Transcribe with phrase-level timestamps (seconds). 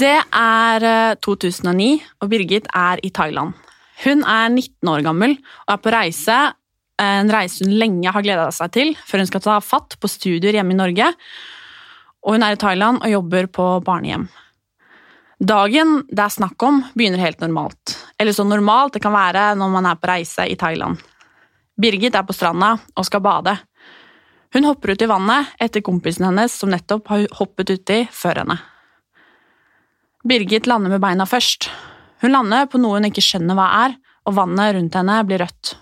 [0.00, 1.90] Det er eh, 2009,
[2.22, 3.52] og Birgit er i Thailand.
[4.00, 6.36] Hun er 19 år gammel og er på reise,
[7.00, 10.56] en reise hun lenge har gleda seg til, før hun skal ta fatt på studier
[10.56, 11.10] hjemme i Norge.
[12.24, 14.26] Og hun er i Thailand og jobber på barnehjem.
[15.40, 17.96] Dagen det er snakk om, begynner helt normalt.
[18.20, 21.00] Eller så normalt det kan være når man er på reise i Thailand.
[21.80, 23.56] Birgit er på stranda og skal bade.
[24.52, 28.60] Hun hopper ut i vannet etter kompisen hennes som nettopp har hoppet uti før henne.
[30.24, 31.70] Birgit lander med beina først.
[32.20, 33.94] Hun lander på noe hun ikke skjønner hva er,
[34.28, 35.74] og vannet rundt henne blir rødt.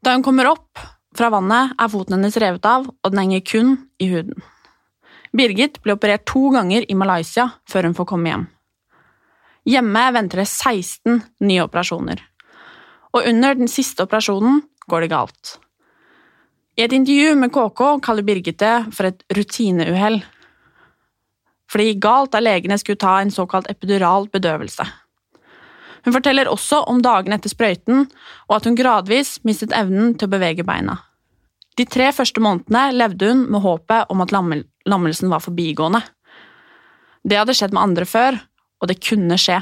[0.00, 0.80] Da hun kommer opp
[1.16, 4.40] fra vannet, er foten hennes revet av, og den henger kun i huden.
[5.36, 8.46] Birgit ble operert to ganger i Malaysia før hun får komme hjem.
[9.66, 12.22] Hjemme venter det 16 nye operasjoner,
[13.12, 15.56] og under den siste operasjonen går det galt.
[16.76, 20.22] I et intervju med KK kaller Birgit det for et rutineuhell
[21.70, 24.86] for det gikk galt da legene skulle ta en såkalt epidural bedøvelse.
[26.06, 28.04] Hun forteller også om dagene etter sprøyten,
[28.46, 31.00] og at hun gradvis mistet evnen til å bevege beina.
[31.76, 36.00] De tre første månedene levde hun med håpet om at lammelsen var forbigående.
[37.26, 38.38] Det hadde skjedd med andre før,
[38.80, 39.58] og det kunne skje.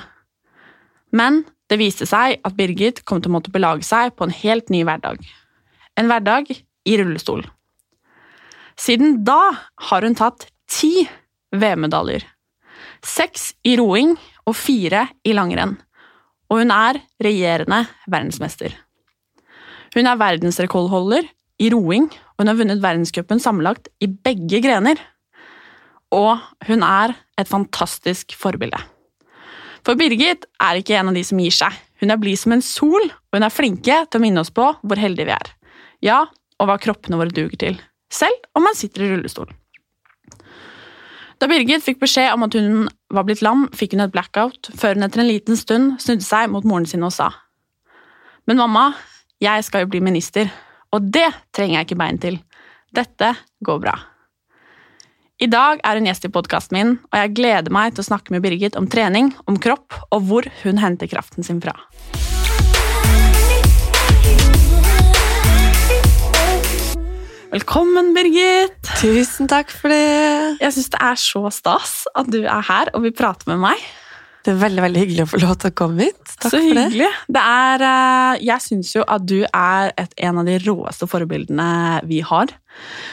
[1.17, 1.43] Men
[1.73, 4.83] det viste seg at Birgit kom til å måtte belage seg på en helt ny
[4.85, 5.23] hverdag.
[5.97, 7.45] En hverdag i rullestol.
[8.77, 9.55] Siden da
[9.89, 11.07] har hun tatt ti
[11.61, 12.25] VM-medaljer.
[13.05, 14.15] Seks i roing
[14.49, 15.77] og fire i langrenn.
[16.53, 18.75] Og hun er regjerende verdensmester.
[19.95, 21.27] Hun er verdensrekordholder
[21.63, 24.99] i roing, og hun har vunnet verdenscupen sammenlagt i begge grener.
[26.15, 26.39] Og
[26.69, 28.79] hun er et fantastisk forbilde.
[29.85, 31.75] For Birgit er ikke en av de som gir seg.
[32.01, 34.71] Hun er blid som en sol, og hun er flinke til å minne oss på
[34.81, 35.53] hvor heldige vi er.
[36.05, 36.23] Ja,
[36.61, 37.79] og hva kroppene våre duger til.
[38.13, 39.51] Selv om man sitter i rullestol.
[41.43, 44.97] Da Birgit fikk beskjed om at hun var blitt lam, fikk hun et blackout, før
[44.97, 47.31] hun etter en liten stund snudde seg mot moren sin og sa
[48.49, 48.93] Men mamma,
[49.43, 50.51] jeg skal jo bli minister,
[50.95, 52.37] og det trenger jeg ikke bein til.
[52.95, 53.33] Dette
[53.65, 53.95] går bra.
[55.43, 58.35] I dag er hun gjest i podkasten min, og jeg gleder meg til å snakke
[58.35, 61.75] med Birgit om trening, om kropp og hvor hun henter kraften sin fra.
[67.55, 68.89] Velkommen, Birgit!
[68.99, 70.57] Tusen takk for det.
[70.59, 73.85] Jeg syns det er så stas at du er her og vil prate med meg.
[74.43, 76.33] Det er veldig veldig hyggelig å få lov til å komme hit.
[76.33, 77.13] Takk så for hyggelig.
[77.31, 81.69] Det er, eh, jeg syns jo at du er et, en av de råeste forbildene
[82.11, 82.51] vi har.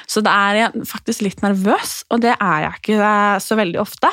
[0.09, 3.79] Så det er jeg faktisk litt nervøs, og det er jeg ikke eh, så veldig
[3.85, 4.09] ofte.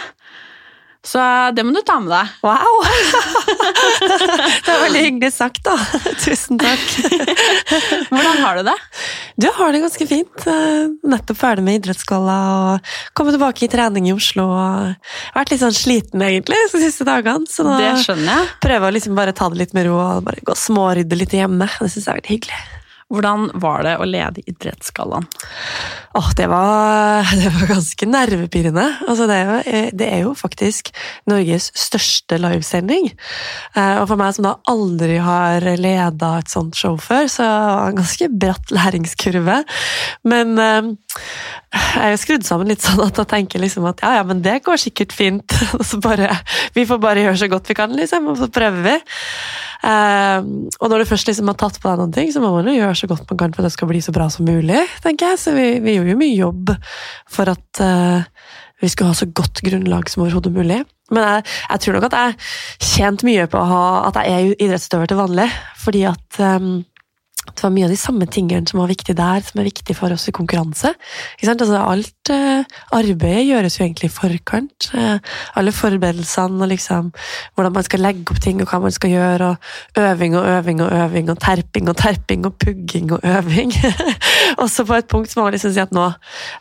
[1.07, 1.21] Så
[1.55, 2.31] det må du ta med deg.
[2.43, 2.83] Wow!
[4.67, 5.77] det er veldig hyggelig sagt, da.
[6.25, 6.83] Tusen takk.
[8.11, 8.75] Hvordan har du det?
[9.41, 10.47] Du har det ganske fint.
[10.51, 14.49] Eh, Nettopp ferdig med idrettsgalla og kommet tilbake i trening i Oslo.
[14.51, 17.47] og Vært litt sånn sliten egentlig de siste dagene.
[17.49, 18.51] Så da Det skjønner jeg.
[18.67, 21.39] prøver jeg liksom bare ta det litt med ro og bare gå og smårydde litt
[21.39, 21.71] hjemme.
[21.79, 22.61] Det syns jeg er veldig hyggelig.
[23.09, 25.25] Hvordan var det å lede Idrettsgallaen?
[26.19, 28.85] Åh, det var, det var ganske nervepirrende.
[29.09, 30.91] Altså, det, er jo, det er jo faktisk
[31.31, 33.09] Norges største livesending.
[33.75, 37.87] Eh, Og for meg som da aldri har leda et sånt show før, så var
[37.87, 39.61] det en ganske bratt læringskurve.
[40.29, 40.93] Men eh,
[41.79, 44.45] jeg er jo skrudd sammen litt sånn at jeg tenker liksom at ja, ja, men
[44.45, 45.57] det går sikkert fint.
[46.05, 46.31] Bare,
[46.77, 48.95] vi får bare gjøre så godt vi kan, liksom, og så prøver vi.
[49.79, 50.39] Eh,
[50.81, 52.77] og når du først liksom har tatt på deg noen ting, så må man jo
[52.79, 55.33] gjøre så godt man kan for at det skal bli så bra som mulig, tenker
[55.33, 55.43] jeg.
[55.45, 56.75] Så vi, vi gjorde jo mye jobb
[57.39, 58.29] for at eh,
[58.83, 60.83] vi skulle ha så godt grunnlag som overhodet mulig.
[61.15, 64.63] Men jeg, jeg, tror nok at jeg tjente mye på å ha, at jeg er
[64.67, 65.49] idrettsutøver til vanlig.
[65.81, 66.73] Fordi at um,
[67.55, 70.13] det var mye av de samme tingene som var viktig der, som er viktig for
[70.15, 70.93] oss i konkurranse.
[71.45, 74.89] Altså, alt eh, arbeidet gjøres jo egentlig i forkant.
[74.95, 77.11] Eh, alle forberedelsene og liksom,
[77.55, 79.53] hvordan man skal legge opp ting og hva man skal gjøre.
[79.53, 83.73] og Øving og øving og øving og terping og terping og pugging og øving.
[84.61, 86.11] og så på et punkt må man liksom si at nå,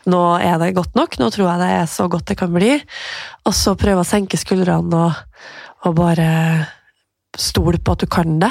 [0.08, 1.18] nå, er det godt nok.
[1.20, 2.74] Nå tror jeg det er så godt det kan bli.
[3.46, 5.22] Og så prøve å senke skuldrene og,
[5.88, 6.28] og bare
[7.38, 8.50] stole på at du kan det.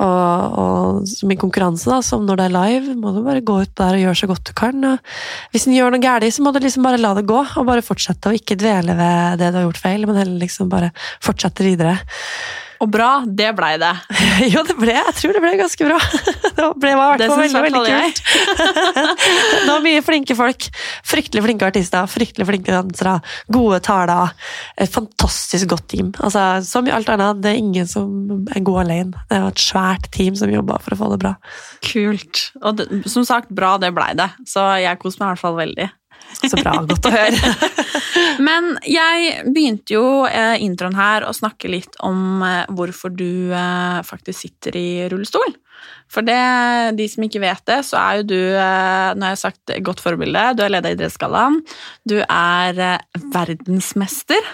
[0.00, 3.58] Og, og som i konkurranse, da, som når det er live, må du bare gå
[3.64, 4.86] ut der og gjøre så godt du kan.
[4.94, 7.68] Og hvis en gjør noe galt, så må du liksom bare la det gå, og
[7.68, 10.92] bare fortsette, å ikke dvele ved det du har gjort feil, men heller liksom bare
[11.20, 11.98] fortsette videre.
[12.80, 13.90] Og bra, det blei det.
[14.54, 15.98] jo, det ble, jeg tror det ble ganske bra.
[16.60, 18.18] Det ble i hvert fall veldig, veldig kult.
[19.64, 20.66] det var mye flinke folk.
[21.08, 23.14] Fryktelig flinke artister, fryktelig flinke dansere,
[23.52, 24.34] gode taler.
[24.76, 26.10] Et fantastisk godt team.
[26.20, 29.24] Altså, som i alt annet, det er ingen som er god alene.
[29.30, 31.32] Det var et svært team som jobba for å få det bra.
[31.86, 32.44] Kult.
[32.60, 34.28] Og det, som sagt, bra det blei det.
[34.48, 35.88] Så jeg koser meg i hvert fall veldig.
[36.40, 36.72] Så bra.
[36.88, 37.54] Godt å høre.
[38.46, 43.98] Men jeg begynte jo eh, introen her å snakke litt om eh, hvorfor du eh,
[44.06, 45.56] faktisk sitter i rullestol.
[46.12, 46.40] For det,
[46.98, 50.42] de som ikke vet det, så er jo du, nå har jeg sagt godt forbilde,
[50.58, 51.60] du er leder i Idrettsgallaen.
[52.04, 52.98] Du er
[53.32, 54.50] verdensmester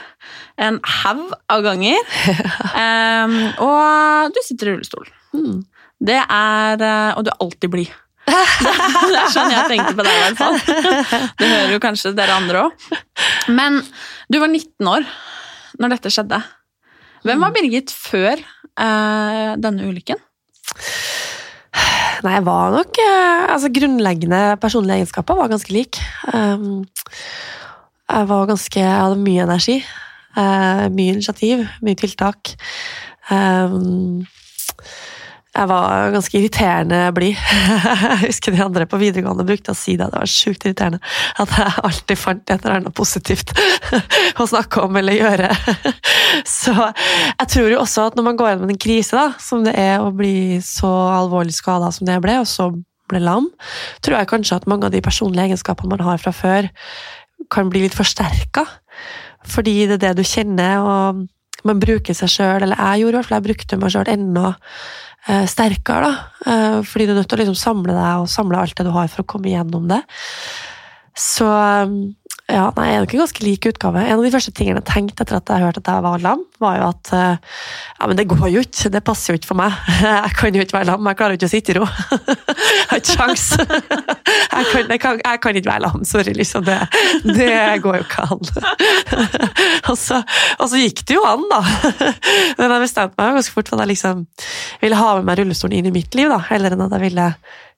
[0.62, 1.98] en haug av ganger.
[3.24, 5.10] um, og du sitter i rullestol.
[5.34, 5.64] Mm.
[6.06, 6.82] Det er
[7.16, 7.96] Og du er alltid blid.
[9.12, 10.56] det er sånn jeg tenkte på deg, i hvert fall.
[11.38, 12.87] Det hører jo kanskje dere andre òg.
[13.55, 13.78] Men
[14.32, 15.06] du var 19 år
[15.81, 16.40] når dette skjedde.
[17.26, 20.20] Hvem var Birgit før eh, denne ulykken?
[22.25, 26.00] Nei, jeg var nok eh, Altså, grunnleggende personlige egenskaper var ganske lik.
[26.32, 26.87] Um,
[28.06, 29.81] jeg var ganske Jeg hadde mye energi.
[30.37, 32.55] Uh, mye initiativ, mye tiltak.
[33.31, 34.26] Um,
[35.56, 37.38] jeg var ganske irriterende blid.
[38.06, 40.08] Jeg husker de andre på videregående brukte å si det.
[40.12, 41.00] Det var sjukt irriterende
[41.40, 43.52] at jeg alltid fant et eller annet positivt
[44.42, 45.50] å snakke om eller gjøre.
[46.58, 49.76] Så jeg tror jo også at når man går gjennom en krise, da, som det
[49.80, 52.68] er å bli så alvorlig skada som det ble, og så
[53.10, 53.48] ble lam,
[54.04, 56.68] tror jeg kanskje at mange av de personlige egenskapene man har fra før,
[57.52, 58.66] kan bli litt forsterka.
[59.46, 63.20] Fordi det er det du kjenner, og man bruker seg sjøl, eller jeg gjorde i
[63.20, 64.52] hvert fall, jeg brukte meg sjøl ennå
[65.50, 66.12] sterkere, da.
[66.46, 68.93] Eh, fordi du er nødt til å liksom samle deg og samle alt det du
[68.94, 70.02] har for å komme igjennom det.
[71.17, 71.49] Så
[72.46, 74.02] ja, nei, jeg er nok en ganske lik utgave.
[74.06, 76.44] En av de første tingene jeg tenkte etter at jeg hørte at jeg var lam,
[76.62, 77.56] var jo at eh,
[77.96, 79.75] ja, men det går jo ikke, det passer jo ikke for meg.
[80.06, 81.87] Jeg kan jo ikke være lam, jeg klarer jo ikke å sitte i ro.
[83.06, 83.46] Sjans.
[84.56, 86.64] Jeg kan, jeg, kan, jeg kan, ikke være lam, sorry, liksom.
[86.64, 86.76] Det,
[87.36, 88.40] det går jo ikke an.
[89.90, 90.22] Og så,
[90.58, 91.60] og så, gikk det jo an, da.
[92.58, 94.24] Men jeg bestemte meg ganske fort for at jeg liksom
[94.80, 97.28] ville ha med meg rullestolen inn i mitt liv, da, heller enn at jeg ville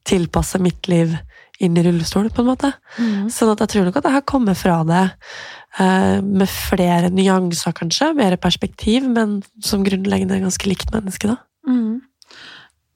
[0.09, 1.17] tilpasse mitt liv
[1.59, 2.73] inn i rullestolen, på en måte.
[2.97, 3.29] Mm.
[3.35, 5.05] Sånn at jeg tror nok at jeg har kommet fra det
[5.81, 11.41] uh, med flere nyanser, kanskje, mer perspektiv, men som grunnleggende ganske likt menneske, da.
[11.69, 11.99] Mm.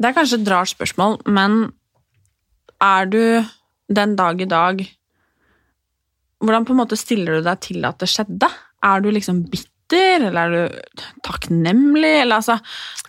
[0.02, 1.64] Det er kanskje et rart spørsmål, men
[2.82, 3.22] er du
[3.92, 4.82] den dag i dag
[6.42, 8.48] Hvordan på en måte stiller du deg til at det skjedde?
[8.82, 12.16] Er du liksom bitter, eller er du takknemlig?
[12.24, 12.56] Eller altså,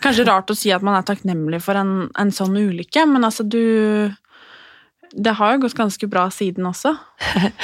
[0.03, 3.41] kanskje rart å si at man er takknemlig for en, en sånn ulykke, men altså,
[3.41, 4.13] du
[5.13, 6.93] det har jo gått ganske bra siden også?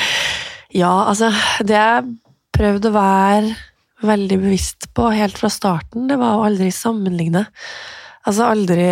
[0.81, 1.31] ja, altså
[1.65, 2.09] Det jeg
[2.53, 3.55] prøvde å være
[4.05, 7.45] veldig bevisst på helt fra starten, det var å aldri sammenligne.
[8.27, 8.87] Altså aldri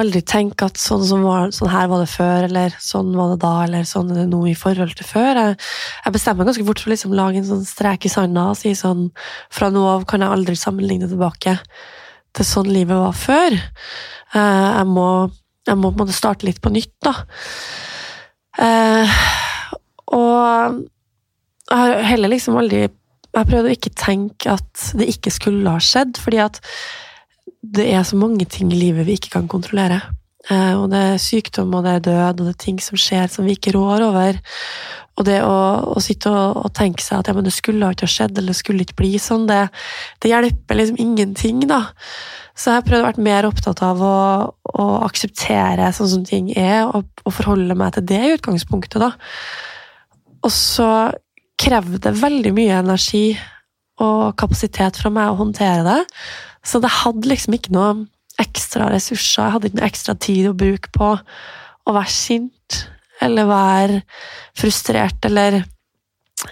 [0.00, 3.52] aldri tenke at sånn, var, sånn, her var det før, eller sånn var det da,
[3.66, 5.38] eller sånn er det nå i forhold til før.
[5.38, 5.58] Jeg,
[6.06, 8.58] jeg bestemmer meg ganske fort for å liksom lage en sånn strek i sanda og
[8.58, 9.06] si sånn
[9.54, 11.56] Fra nå av kan jeg aldri sammenligne tilbake
[12.34, 13.54] til sånn livet var før.
[14.34, 15.08] Eh, jeg må
[15.64, 17.14] jeg må på en måte starte litt på nytt, da.
[18.64, 19.14] Eh,
[20.14, 20.82] og
[21.64, 22.84] jeg har heller liksom aldri
[23.34, 26.60] Jeg prøvde å ikke tenke at det ikke skulle ha skjedd, fordi at
[27.64, 30.02] det er så mange ting i livet vi ikke kan kontrollere.
[30.50, 33.30] Eh, og det er sykdom, og det er død, og det er ting som skjer
[33.32, 34.38] som vi ikke rår over.
[35.14, 35.56] Og det å,
[35.94, 38.58] å sitte og, og, tenke seg at ja, det skulle ikke ha skjedd, eller det
[38.58, 39.60] skulle ikke bli sånn, det,
[40.20, 41.84] det hjelper liksom ingenting, da.
[42.54, 44.16] Så jeg har prøvd å være mer opptatt av å,
[44.74, 49.12] å akseptere sånn som ting er, og, og, forholde meg til det i utgangspunktet, da.
[50.44, 50.88] Og så
[51.62, 53.28] krever det veldig mye energi
[54.02, 56.00] og kapasitet fra meg å håndtere det.
[56.64, 58.06] Så det hadde liksom ikke noe
[58.42, 61.12] ekstra ressurser, jeg hadde ikke noe ekstra tid å bruke på
[61.84, 62.80] å være sint
[63.22, 64.00] eller være
[64.58, 65.62] frustrert eller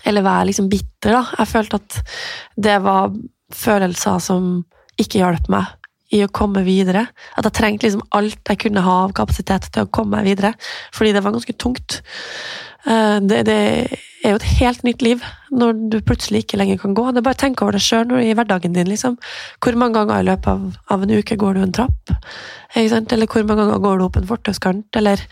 [0.08, 1.22] eller være liksom bitter, da.
[1.42, 1.96] Jeg følte at
[2.64, 3.10] det var
[3.52, 4.52] følelser som
[5.00, 5.66] ikke hjalp meg
[6.12, 7.06] i å komme videre.
[7.36, 10.52] At jeg trengte liksom alt jeg kunne ha av kapasitet til å komme meg videre,
[10.94, 11.98] fordi det var ganske tungt.
[12.86, 13.58] Eh, det, det
[14.22, 15.22] er jo et helt nytt liv
[15.54, 17.04] når du plutselig ikke lenger kan gå.
[17.10, 18.88] Det er bare Tenk over det sjøl i hverdagen din.
[18.90, 19.18] liksom.
[19.62, 22.14] Hvor mange ganger i løpet av, av en uke går du en trapp?
[22.74, 24.96] Eller hvor mange ganger går du opp en fortauskant?
[24.96, 25.22] Eller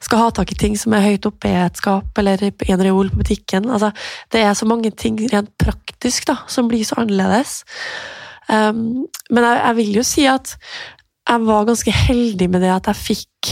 [0.00, 2.84] skal ha tak i ting som er høyt oppe i et skap eller i en
[2.84, 3.70] reol på butikken?
[3.70, 3.92] Altså,
[4.32, 7.62] det er så mange ting rent praktisk da, som blir så annerledes.
[8.50, 10.56] Um, men jeg, jeg, vil jo si at
[11.30, 13.50] jeg var ganske heldig med det at jeg fikk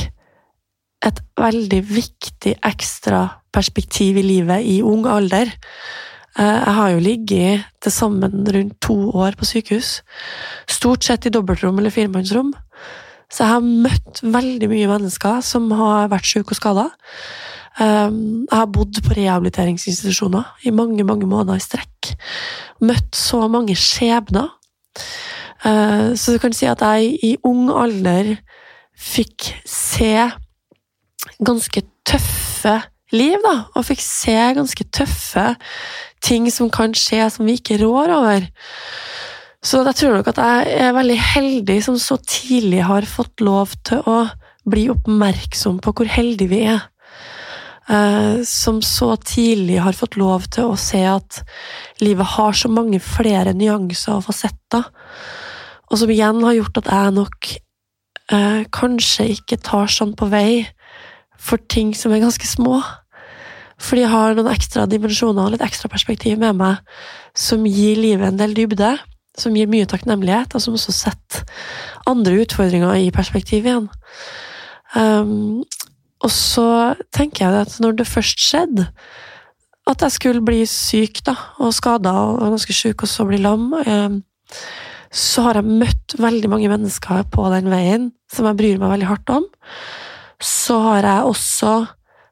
[1.07, 3.21] et veldig viktig ekstra
[3.55, 5.51] perspektiv i livet i ung alder.
[6.39, 10.01] Uh, jeg har jo ligget til sammen rundt to år på sykehus.
[10.71, 12.53] Stort sett i dobbeltrom eller firemannsrom.
[13.29, 16.87] Så jeg har møtt veldig mye mennesker som har vært syke og skada.
[17.79, 22.15] Um, jeg har bodd på rehabiliteringsinstitusjoner i mange mange måneder i strekk.
[22.83, 24.55] Møtt så mange skjebner
[25.67, 28.37] Eh, så du kan si at jeg i ung alder
[28.99, 30.29] fikk se
[31.43, 32.77] ganske tøffe
[33.15, 33.57] liv, da.
[33.77, 35.47] Og fikk se ganske tøffe
[36.25, 38.49] ting som kan skje som vi ikke rår over.
[39.65, 43.75] Så jeg tror nok at jeg er veldig heldig som så tidlig har fått lov
[43.87, 44.21] til å
[44.69, 46.87] bli oppmerksom på hvor heldige vi er.
[47.89, 51.41] Eh, som så tidlig har fått lov til å se at
[52.05, 54.85] livet har så mange flere nyanser og fasetter,
[55.89, 57.49] og som igjen har gjort at jeg nok
[58.37, 60.67] eh, kanskje ikke tar sånn på vei
[61.39, 62.81] for ting som er ganske små.
[63.79, 66.83] Fordi jeg har noen ekstra dimensjoner og litt ekstra perspektiv med meg
[67.39, 68.97] som gir livet en del dybde,
[69.39, 71.47] som gir mye takknemlighet, og som også setter
[72.11, 73.87] andre utfordringer i perspektiv igjen.
[74.97, 75.63] Um,
[76.25, 76.67] og så
[77.15, 78.89] tenker jeg at når det først skjedde,
[79.89, 83.71] at jeg skulle bli syk da, og skada og ganske syk, og så bli lam,
[83.79, 84.19] eh,
[85.15, 89.09] så har jeg møtt veldig mange mennesker på den veien som jeg bryr meg veldig
[89.09, 89.47] hardt om.
[90.43, 91.77] Så har jeg også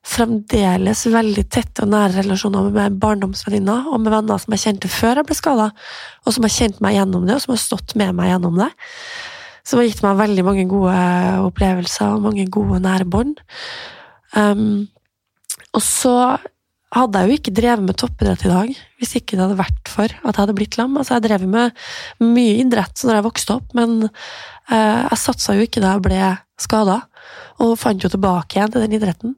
[0.07, 5.19] fremdeles veldig tette og nære relasjoner med barndomsvenninner og med venner som jeg kjente før
[5.19, 5.71] jeg ble skada,
[6.23, 8.71] og som har kjent meg gjennom det, og som har stått med meg gjennom det
[9.67, 10.99] som har gitt meg veldig mange gode
[11.49, 13.41] opplevelser og mange gode nære bånd.
[14.37, 14.87] Um,
[15.75, 16.15] og så
[16.95, 18.69] hadde jeg jo ikke drevet med toppidrett i dag
[19.01, 20.95] hvis ikke det hadde vært for at jeg hadde blitt lam.
[20.97, 21.87] Altså, jeg drev med
[22.23, 26.21] mye idrett når jeg vokste opp, men uh, jeg satsa jo ikke da jeg ble
[26.61, 27.03] skada
[27.63, 29.35] og fant jo tilbake igjen til den idretten.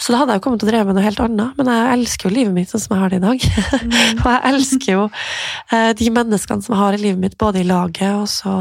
[0.00, 1.90] Så da hadde jeg jo kommet til å dreve med noe helt annet, men jeg
[1.96, 3.46] elsker jo livet mitt sånn som jeg har det i dag.
[3.84, 3.96] Mm.
[4.22, 7.68] og jeg elsker jo eh, de menneskene som jeg har i livet mitt, både i
[7.68, 8.56] laget og så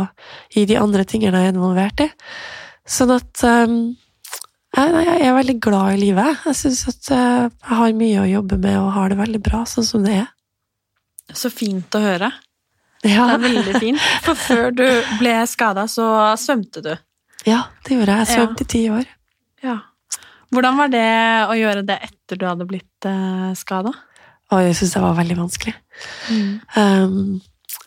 [0.56, 2.10] i de andre tingene jeg er involvert i.
[2.88, 3.78] Sånn at um,
[4.78, 6.44] jeg, er veldig glad i livet.
[6.48, 9.64] Jeg syns at uh, jeg har mye å jobbe med og har det veldig bra
[9.68, 10.30] sånn som det er.
[11.36, 12.32] Så fint å høre.
[13.06, 13.28] Ja.
[13.28, 14.08] Det er veldig fint.
[14.26, 14.86] For før du
[15.20, 16.08] ble skada, så
[16.40, 16.94] svømte du.
[17.48, 18.27] Ja, det gjorde jeg.
[18.27, 19.08] Jeg svømte i ti år.
[19.63, 19.77] Ja.
[20.54, 21.08] Hvordan var det
[21.48, 23.94] å gjøre det etter du hadde blitt uh, skada?
[24.48, 25.74] jeg syns det var veldig vanskelig.
[26.32, 26.51] Mm.
[26.80, 27.16] Um,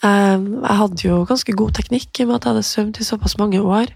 [0.05, 3.07] um, jeg hadde jo ganske god teknikk i og med at jeg hadde svømt i
[3.07, 3.95] såpass mange år.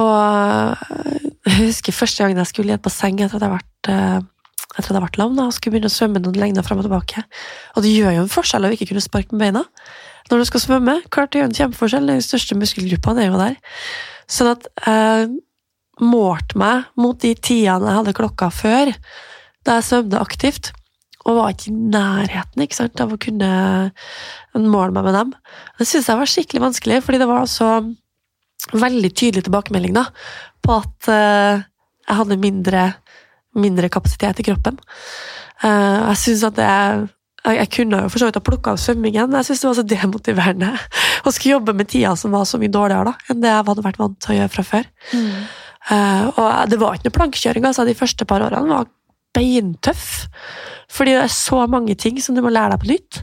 [0.00, 3.58] Og eh, jeg husker første gangen jeg skulle i et basseng etter at jeg hadde
[3.58, 4.28] vært uh,
[4.72, 7.22] jeg lam og skulle begynne å svømme noen lengder fram og tilbake.
[7.76, 9.66] Og det gjør jo en forskjell å ikke kunne sparke med beina
[10.30, 10.94] når du skal svømme.
[11.12, 12.08] Klart det gjør en kjempeforskjell.
[12.08, 13.58] de største muskelgruppene er jo der.
[14.32, 15.32] Sånn at jeg
[16.02, 18.92] målte meg mot de tidene jeg hadde klokka før,
[19.66, 20.72] da jeg svømte aktivt,
[21.22, 23.50] og var ikke i nærheten ikke sant, av å kunne
[24.58, 25.34] måle meg med dem.
[25.78, 27.68] Det syntes jeg var skikkelig vanskelig, fordi det var så
[28.72, 30.06] veldig tydelig tilbakemelding da,
[30.62, 31.62] på at uh,
[32.08, 32.86] jeg hadde mindre,
[33.58, 34.78] mindre, kapasitet i kroppen.
[35.62, 36.70] Uh, jeg synes at det
[37.42, 39.68] jeg, jeg, kunne jo for så vidt ha plukka av svømmingen, men jeg syntes det
[39.70, 40.70] var så demotiverende
[41.26, 43.86] å skulle jobbe med tida som var så mye dårligere da, enn det jeg hadde
[43.88, 44.90] vært vant til å gjøre fra før.
[45.12, 45.30] Mm.
[45.82, 47.66] Uh, og det var ikke noe plankekjøring.
[47.66, 48.90] altså De første par årene var
[49.34, 50.06] beintøff.
[50.92, 53.22] Fordi det er så mange ting som du må lære deg på nytt.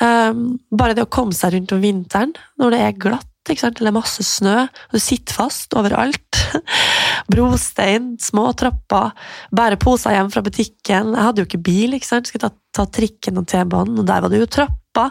[0.00, 4.24] Um, bare det å komme seg rundt om vinteren når det er glatt eller masse
[4.26, 6.40] snø, og du sitter fast overalt.
[7.32, 9.10] Brostein, små trapper,
[9.54, 11.14] bære poser hjem fra butikken.
[11.14, 12.30] Jeg hadde jo ikke bil, ikke sant?
[12.30, 15.08] skulle ta, ta trikken og T-banen, og der var det jo trappa.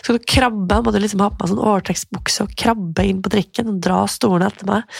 [0.00, 3.32] Skal du krabbe, må du liksom ha på meg sånn overtrekksbukse og krabbe inn på
[3.34, 4.98] trikken og dra stolen etter meg.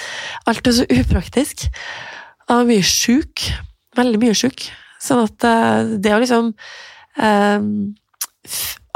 [0.51, 1.67] Alt er så upraktisk.
[1.71, 3.49] Jeg var mye sjuk.
[3.99, 4.69] Veldig mye sjuk.
[5.01, 7.71] Sånn at eh, det å liksom um,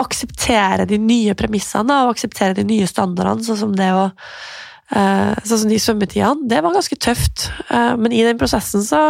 [0.01, 5.65] akseptere de nye premissene og akseptere de nye standardene, sånn som det å uh, Sånn
[5.65, 6.49] som de svømmetidene.
[6.51, 9.05] Det var ganske tøft, uh, men i den prosessen så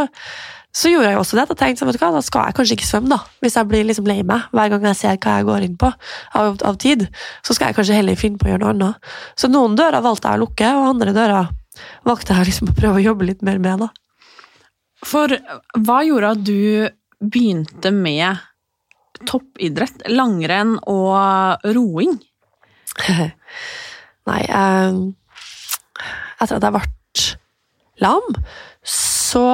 [0.75, 1.45] så gjorde jeg også det.
[1.50, 3.19] og tenkte, vet du hva, Da skal jeg kanskje ikke svømme, da.
[3.45, 5.91] Hvis jeg blir liksom lei meg hver gang jeg ser hva jeg går inn på
[6.35, 7.07] av, av tid.
[7.47, 9.12] Så skal jeg kanskje heller finne på å gjøre noe annet.
[9.38, 11.53] Så noen dører valgte jeg å lukke, og andre dører
[12.09, 13.87] valgte jeg liksom å prøve å jobbe litt mer med.
[13.87, 13.88] da.
[15.07, 15.37] For
[15.87, 16.91] hva gjorde at du
[17.23, 18.43] begynte med
[19.28, 22.18] toppidrett, langrenn og roing?
[24.28, 24.99] Nei, eh,
[26.40, 26.85] etter at jeg ble
[28.02, 28.37] lam,
[28.85, 29.47] så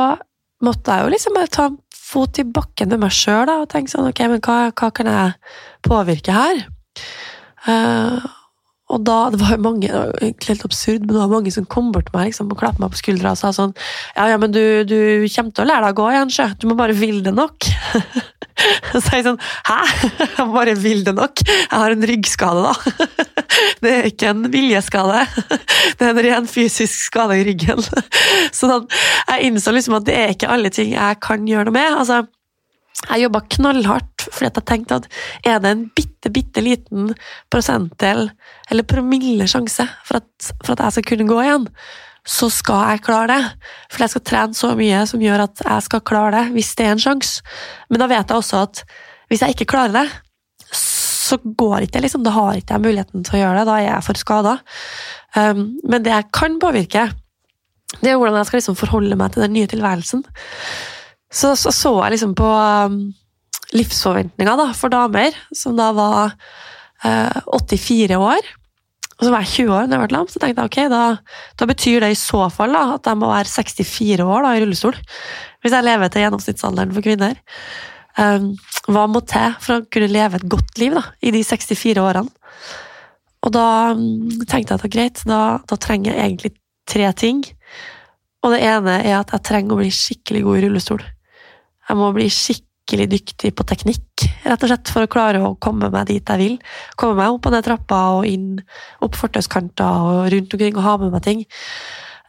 [0.64, 4.08] måtte jeg jo liksom bare ta fot i bakken med meg sjøl og tenke sånn
[4.08, 5.36] Ok, men hva, hva kan jeg
[5.86, 6.64] påvirke her?
[7.70, 8.28] Eh,
[8.90, 11.52] og da, Det var jo mange, det var egentlig helt absurd, men det var mange
[11.54, 13.74] som kom bort til meg liksom, og klappet meg på skuldra og sa sånn
[14.16, 14.98] Ja, ja, men du, du
[15.30, 16.48] kommer til å lære deg å gå igjen, sjø.
[16.58, 17.70] Du må bare ville det nok.
[18.92, 19.38] Så jeg sånn
[19.68, 19.78] Hæ?
[20.38, 21.42] Jeg bare vil det nok?
[21.46, 23.28] Jeg har en ryggskade, da.
[23.82, 25.22] Det er ikke en viljeskade.
[25.98, 27.80] Det er en ren fysisk skade i ryggen.
[28.54, 28.86] Så sånn,
[29.26, 31.96] jeg innså liksom at det er ikke alle ting jeg kan gjøre noe med.
[32.02, 32.22] Altså,
[33.08, 35.08] jeg jobba knallhardt fordi jeg tenkte at
[35.48, 37.14] er det en bitte, bitte liten
[37.52, 38.28] prosentdel
[38.70, 41.66] eller promille sjanse for at, for at jeg skal kunne gå igjen,
[42.26, 43.68] så skal jeg klare det.
[43.90, 46.86] For jeg skal trene så mye som gjør at jeg skal klare det, hvis det
[46.86, 47.44] er en sjanse.
[47.90, 48.82] Men da vet jeg også at
[49.30, 50.06] hvis jeg ikke klarer det,
[50.74, 52.04] så går ikke det.
[52.08, 52.24] Liksom.
[52.26, 53.66] Da har ikke jeg muligheten til å gjøre det.
[53.68, 54.56] Da er jeg for skada.
[55.38, 57.06] Um, men det jeg kan påvirke,
[58.00, 60.24] det er hvordan jeg skal liksom forholde meg til den nye tilværelsen.
[61.30, 63.02] Så så, så jeg liksom på um,
[63.76, 66.34] livsforventninga da, for damer, som da var
[67.06, 68.50] uh, 84 år.
[69.20, 71.02] Og så var jeg 20 år da jeg ble lam, så tenkte jeg ok, da,
[71.60, 74.62] da, betyr det i så fall da, at jeg må være 64 år da, i
[74.62, 74.96] rullestol.
[75.60, 77.36] Hvis jeg lever til gjennomsnittsalderen for kvinner.
[78.16, 78.48] Um,
[78.88, 82.32] hva må til for å kunne leve et godt liv da, i de 64 årene?
[83.44, 86.54] Og da um, tenkte jeg at greit, da, da trenger jeg egentlig
[86.88, 87.44] tre ting.
[88.40, 91.04] Og det ene er at jeg trenger å bli skikkelig god i rullestol.
[91.90, 95.90] Jeg må bli skikkelig dyktig på teknikk, rett og slett, for å klare å komme
[95.92, 96.58] meg dit jeg vil.
[96.98, 98.60] Komme meg opp på den trappa og inn,
[99.04, 101.44] opp fortauskanter og rundt omkring og ha med meg ting.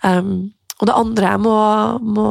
[0.05, 0.51] Um,
[0.81, 1.57] og det andre jeg må,
[2.17, 2.29] må,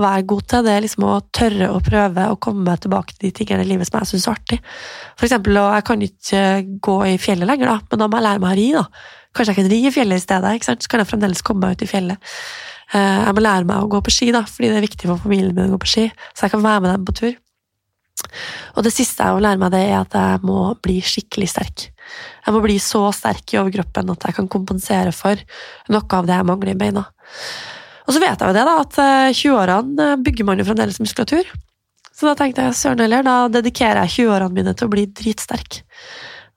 [0.00, 3.28] være god til, det er liksom å tørre å prøve å komme meg tilbake til
[3.28, 4.58] de tingene i livet som jeg syns er artig.
[5.18, 6.44] For eksempel, jeg kan ikke
[6.88, 8.70] gå i fjellet lenger, da, men da må jeg lære meg å ri.
[8.78, 8.86] da.
[9.36, 10.86] Kanskje jeg kan ri i fjellet i stedet, ikke sant?
[10.86, 12.32] så kan jeg fremdeles komme meg ut i fjellet.
[12.94, 15.20] Eh, jeg må lære meg å gå på ski, da, fordi det er viktig for
[15.20, 17.34] familien min å gå på ski, så jeg kan være med dem på tur.
[18.76, 21.86] Og det siste jeg må lære meg, det er at jeg må bli skikkelig sterk.
[22.46, 25.40] Jeg må bli så sterk i overkroppen at jeg kan kompensere for
[25.92, 27.04] noe av det jeg mangler i beina.
[28.06, 28.98] Og så vet jeg jo det, da, at
[29.34, 31.48] 20-årene bygger man jo fremdeles muskulatur.
[32.16, 35.82] Så da tenkte jeg søren heller, da dedikerer jeg 20-årene mine til å bli dritsterk.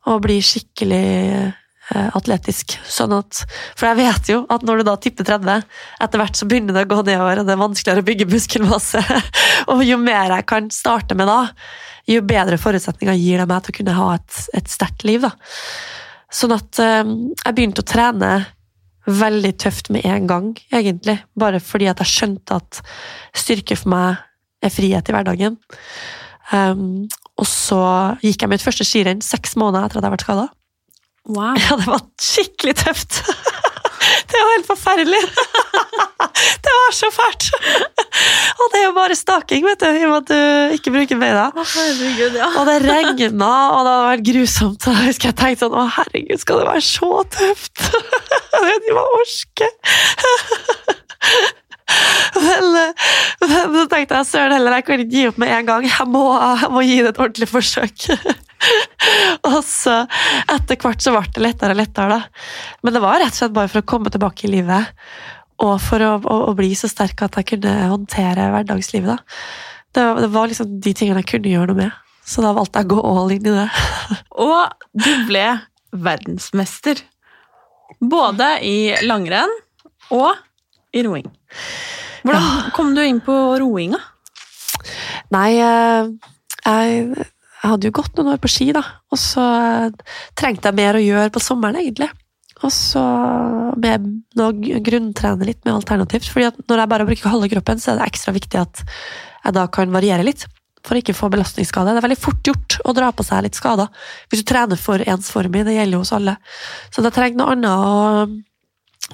[0.08, 1.58] Og bli skikkelig eh,
[1.90, 2.76] atletisk.
[2.86, 3.44] Sånn at,
[3.78, 5.64] for jeg vet jo at når du da tipper 30,
[6.06, 9.04] etter hvert så begynner det å gå nedover, og det er vanskeligere å bygge muskelmasse.
[9.72, 11.40] og jo mer jeg kan starte med da,
[12.10, 15.26] jo bedre forutsetninger gir det meg til å kunne ha et, et sterkt liv.
[15.26, 15.34] da.
[16.30, 17.04] Sånn at eh,
[17.44, 18.32] jeg begynte å trene
[19.10, 21.18] veldig tøft med en gang, egentlig.
[21.40, 22.82] Bare fordi at jeg skjønte at
[23.38, 24.26] styrke for meg
[24.66, 25.58] er frihet i hverdagen.
[26.52, 27.08] Um,
[27.40, 27.82] og så
[28.26, 30.48] gikk jeg mitt første skirenn seks måneder etter at jeg ble skada.
[31.28, 31.56] Wow.
[31.60, 33.22] Ja, det var skikkelig tøft.
[34.30, 35.20] Det var helt forferdelig!
[36.64, 37.50] Det var så fælt!
[38.60, 41.20] Og det er jo bare staking, vet du, i og med at du ikke bruker
[41.20, 41.46] beina.
[41.56, 42.48] Herregud, ja.
[42.60, 44.88] Og det regna, og det hadde vært grusomt.
[44.88, 47.86] Og jeg husker jeg tenkte sånn Å, herregud, skal det være så tøft?
[48.56, 49.74] hva jeg orker.
[52.40, 52.68] Men,
[53.42, 55.88] men så tenkte jeg søren heller, jeg kan ikke gi opp med en gang.
[55.90, 58.10] Jeg må, jeg må gi det et ordentlig forsøk.
[59.50, 60.02] og så
[60.52, 62.78] etter hvert så ble det lettere og lettere, da.
[62.84, 64.94] Men det var rett og slett bare for å komme tilbake i livet.
[65.64, 69.42] Og for å, å, å bli så sterk at jeg kunne håndtere hverdagslivet, da.
[69.90, 72.06] Det, det, var liksom de tingene jeg kunne gjøre noe med.
[72.30, 73.68] Så da valgte jeg å gå all in i det.
[74.48, 75.46] og du ble
[75.90, 77.02] verdensmester.
[78.00, 79.52] Både i langrenn
[80.14, 80.38] og
[80.96, 81.26] i roing.
[82.24, 84.00] Hvordan kom du inn på roinga?
[85.34, 87.26] Nei, jeg,
[87.60, 88.84] jeg hadde jo gått noen år på ski, da.
[89.12, 89.44] Og så
[90.40, 92.10] trengte jeg mer å gjøre på sommeren, egentlig.
[92.64, 93.02] Og så
[93.80, 94.08] med
[94.40, 94.48] nå
[94.84, 96.28] grunntrene litt med alternativt.
[96.28, 99.56] fordi at når jeg bare bruker halve kroppen, så er det ekstra viktig at jeg
[99.56, 100.46] da kan variere litt.
[100.84, 101.92] For å ikke få belastningsskade.
[101.92, 103.90] Det er veldig fort gjort å dra på seg litt skader
[104.32, 105.66] hvis du trener for ensformig.
[105.68, 106.38] Det gjelder jo hos alle.
[106.88, 108.28] Så jeg trengte noe annet å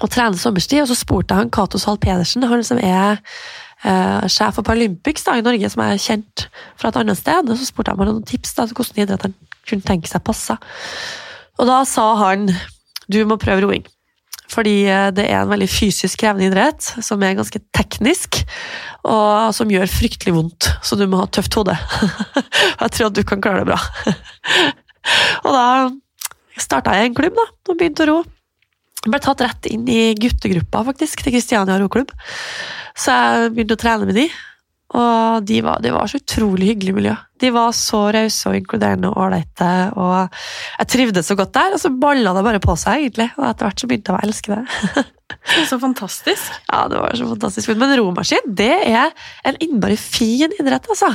[0.03, 3.21] å trene sommerstid, og så spurte jeg han Cato Sahl Pedersen, han som er
[3.85, 6.47] eh, sjef for Paralympics da, i Norge, som er kjent
[6.79, 9.35] fra et annet sted, så spurte jeg om noen tips da, til hvordan idrett han
[9.65, 10.57] kunne tenke seg passa.
[11.59, 12.49] Og da sa han
[13.11, 13.85] du må prøve roing.
[14.49, 18.43] fordi eh, det er en veldig fysisk krevende idrett, som er ganske teknisk,
[19.05, 21.73] og som gjør fryktelig vondt, så du må ha tøft hode.
[22.81, 23.79] jeg tror at du kan klare det bra.
[25.45, 25.65] og da
[26.61, 28.19] starta jeg en klubb, da, og begynte å ro.
[29.05, 32.09] Jeg ble tatt rett inn i guttegruppa, faktisk, til Kristiania roklubb.
[32.97, 34.25] Så jeg begynte å trene med de,
[34.95, 37.13] og de var, det var så utrolig hyggelig miljø.
[37.41, 40.37] De var så rause og inkluderende og ålreite, og
[40.79, 41.75] jeg trivdes så godt der.
[41.75, 44.29] Og så balla det bare på seg, egentlig, og etter hvert så begynte jeg å
[44.29, 45.05] elske det.
[45.69, 46.53] Så fantastisk.
[46.71, 47.73] Ja, det var så fantastisk.
[47.77, 49.13] Men romaskin det er
[49.45, 51.11] en innmari fin idrett, altså.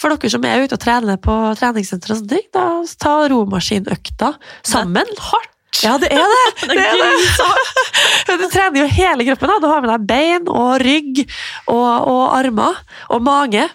[0.00, 2.68] For dere som er ute og trener på treningssenter og sånne ting, da
[3.00, 5.10] ta romaskinøkta sammen.
[5.30, 5.53] Hardt!
[5.82, 6.44] Ja, det er det!
[6.70, 8.36] det, er det.
[8.40, 9.50] Du trener jo hele kroppen.
[9.50, 9.60] da.
[9.62, 11.24] Du har med deg bein og rygg
[11.66, 12.78] og, og armer
[13.10, 13.66] og mage.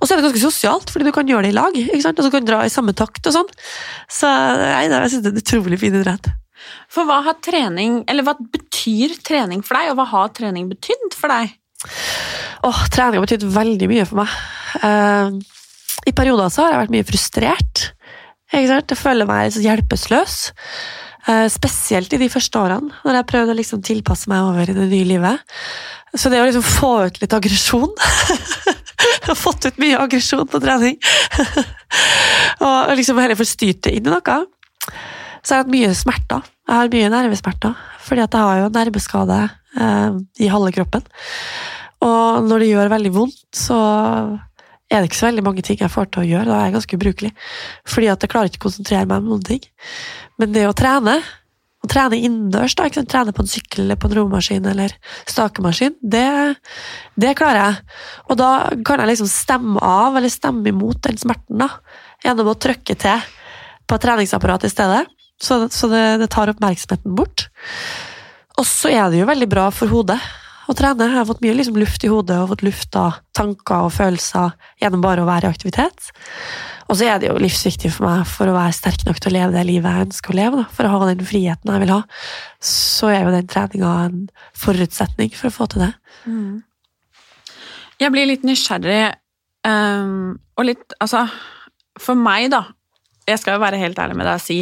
[0.00, 1.76] Og så er det ganske sosialt, fordi du kan gjøre det i lag.
[1.76, 2.20] ikke sant?
[2.20, 3.50] Og så kan du dra i samme takt og sånn.
[4.10, 6.30] Så nei, jeg synes det er en utrolig fin idrett.
[6.92, 11.16] For hva har trening, eller hva betyr trening for deg, og hva har trening betydd
[11.16, 11.54] for deg?
[12.66, 14.34] Åh, trening har betydd veldig mye for meg.
[14.84, 17.84] Uh, I perioder så har jeg vært mye frustrert.
[18.50, 18.92] Ikke sant?
[18.92, 20.38] Jeg føler meg så hjelpeløs.
[21.28, 24.76] Uh, spesielt i de første årene, når jeg prøvde å liksom tilpasse meg over i
[24.76, 25.42] det nye livet.
[26.16, 27.92] Så det å liksom få ut litt aggresjon
[29.00, 30.96] Jeg har fått ut mye aggresjon på trening.
[32.66, 34.40] og liksom heller få styrt det inn i noe
[35.40, 36.48] så jeg har hatt mye smerter.
[36.68, 39.38] Jeg har mye nervesmerter, fordi at jeg har jo nerveskade
[39.80, 41.06] eh, i halve kroppen.
[42.04, 43.78] Og når det gjør veldig vondt, så
[44.90, 46.48] er det ikke så veldig mange ting jeg får til å gjøre.
[46.50, 47.30] Da er jeg ganske ubrukelig.
[47.88, 49.62] Fordi at jeg klarer ikke å konsentrere meg om noen ting.
[50.42, 51.14] Men det å trene,
[51.80, 54.96] å trene innendørs, da, trene på en sykkel eller på en romaskin eller
[55.30, 56.26] stakemaskin, det,
[57.14, 58.00] det, klarer jeg.
[58.28, 58.50] Og da
[58.86, 61.70] kan jeg liksom stemme av eller stemme imot den smerten da,
[62.26, 63.30] gjennom å trykke til
[63.90, 65.04] på treningsapparatet i stedet.
[65.40, 67.46] Så, så det, det, tar oppmerksomheten bort.
[68.58, 70.18] Og så er det jo veldig bra for hodet
[70.70, 71.08] å trene.
[71.08, 73.04] Jeg har fått mye liksom, luft i hodet og fått lufta
[73.36, 76.10] tanker og følelser gjennom bare å være i aktivitet.
[76.90, 79.36] Og så er det jo livsviktig for meg for å være sterk nok til å
[79.36, 80.62] leve det livet jeg ønsker å leve.
[80.62, 80.74] Da.
[80.74, 82.00] For å ha den friheten jeg vil ha,
[82.72, 84.26] så er jo den treninga en
[84.58, 85.92] forutsetning for å få til det.
[86.26, 86.58] Mm.
[88.00, 89.02] Jeg blir litt nysgjerrig,
[89.68, 91.26] um, og litt Altså,
[92.00, 92.64] for meg, da,
[93.28, 94.60] jeg skal jo være helt ærlig med deg og si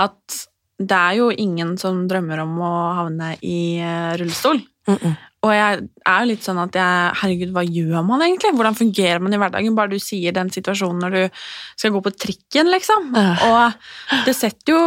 [0.00, 0.38] at
[0.76, 4.60] det er jo ingen som drømmer om å havne i eh, rullestol.
[4.88, 5.14] Mm -mm.
[5.46, 8.54] Og jeg er jo litt sånn at jeg Herregud, hva gjør man egentlig?
[8.56, 9.76] Hvordan fungerer man i hverdagen?
[9.78, 11.42] Bare du sier den situasjonen når du
[11.78, 13.12] skal gå på trikken, liksom.
[13.14, 13.44] Uh.
[13.50, 14.80] Og det setter jo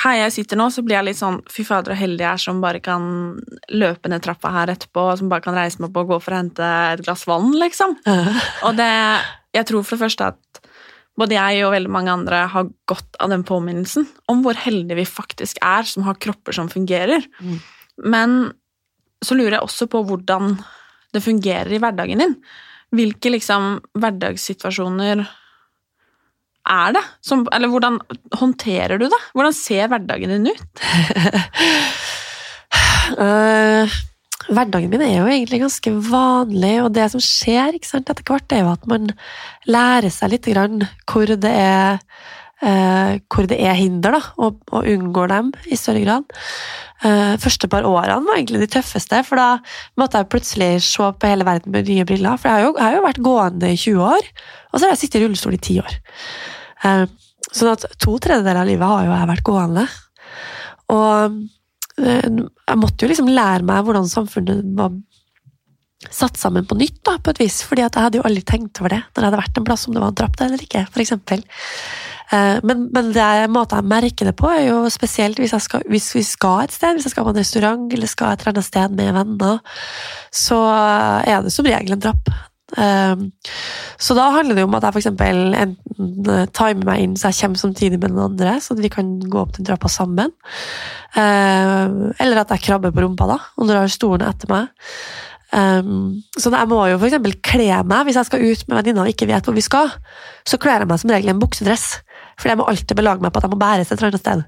[0.00, 2.40] her jeg sitter nå, så blir jeg litt sånn Fy fader, så heldig jeg er
[2.40, 3.02] som bare kan
[3.76, 6.40] løpe ned trappa her etterpå, som bare kan reise meg opp og gå for å
[6.40, 7.98] hente et glass vann, liksom.
[8.08, 8.32] Uh.
[8.68, 8.92] Og det
[9.52, 10.62] Jeg tror for det første at
[11.20, 15.04] både jeg og veldig mange andre har godt av den påminnelsen om hvor heldige vi
[15.04, 17.26] faktisk er som har kropper som fungerer.
[17.44, 17.58] Mm.
[18.08, 18.36] Men
[19.22, 20.56] så lurer jeg også på hvordan
[21.12, 22.36] det fungerer i hverdagen din.
[22.92, 25.24] Hvilke liksom hverdagssituasjoner
[26.72, 27.02] er det?
[27.24, 27.98] Som, eller hvordan
[28.38, 29.20] håndterer du det?
[29.32, 30.86] Hvordan ser hverdagen din ut?
[33.18, 34.00] uh,
[34.50, 38.64] Hverdagen min er jo egentlig ganske vanlig, og det som skjer sant, etter hvert, er
[38.64, 39.12] jo at man
[39.70, 42.00] lærer seg litt grann hvor det er,
[42.62, 46.36] eh, hvor det er hinder, da, og, og, unngår dem i større grad.
[47.02, 49.48] Eh, første par årene var egentlig de tøffeste, for da
[50.00, 52.38] måtte jeg plutselig se på hele verden med nye briller.
[52.40, 54.30] For jeg har jo, jeg har jo vært gående i 20 år,
[54.70, 55.98] og så har jeg sittet i rullestol i 10 år.
[56.86, 57.02] Eh,
[57.52, 59.88] sånn at to tredjedeler av livet har jo jeg vært gående.
[60.92, 61.42] Og
[62.00, 64.94] Eh, jeg måtte jo liksom lære meg hvordan samfunnet var
[66.12, 67.62] satt sammen på nytt, da, på et vis.
[67.66, 69.96] fordi jeg hadde jo aldri tenkt over det når jeg hadde vært en plass, om
[69.96, 71.14] det var drapt eller ikke, f.eks.
[72.32, 76.12] Eh, men, men det måten jeg merker det på, er jo spesielt hvis, skal, hvis,
[76.16, 78.68] vi skal et sted, hvis jeg skal på en restaurant eller skal et eller annet
[78.68, 79.60] sted med venner,
[80.32, 82.32] så er det som regel en drapp.
[82.72, 83.26] Um,
[84.00, 85.10] så da handler det om at jeg f.eks.
[85.10, 89.18] enten eh, timer meg inn så jeg kommer samtidig med den andre, så vi kan
[89.20, 90.32] gå opp den trappa sammen.
[91.12, 94.72] Eller at jeg krabber på rumpa da, og drar stolen etter meg.
[95.52, 97.18] Um, så jeg må jo f.eks.
[97.44, 99.90] kle meg hvis jeg skal ut med venninner og ikke vet hvor vi skal.
[100.48, 101.88] Så kler jeg meg som regel i en buksedress,
[102.40, 104.46] for jeg må alltid belage meg på at jeg må bæres et eller annet sted.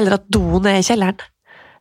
[0.00, 1.22] Eller at doen er i kjelleren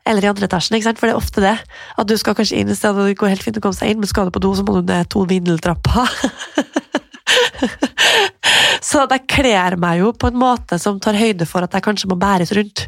[0.10, 0.80] eller i andre etasjen.
[0.98, 1.56] For det er ofte det.
[2.00, 3.94] At du skal kanskje inn et sted, og det går helt fint å komme seg
[3.94, 6.16] inn, men skal du på do, så må du ned to vindeltrapper.
[8.90, 12.10] så jeg kler meg jo på en måte som tar høyde for at jeg kanskje
[12.10, 12.88] må bæres rundt.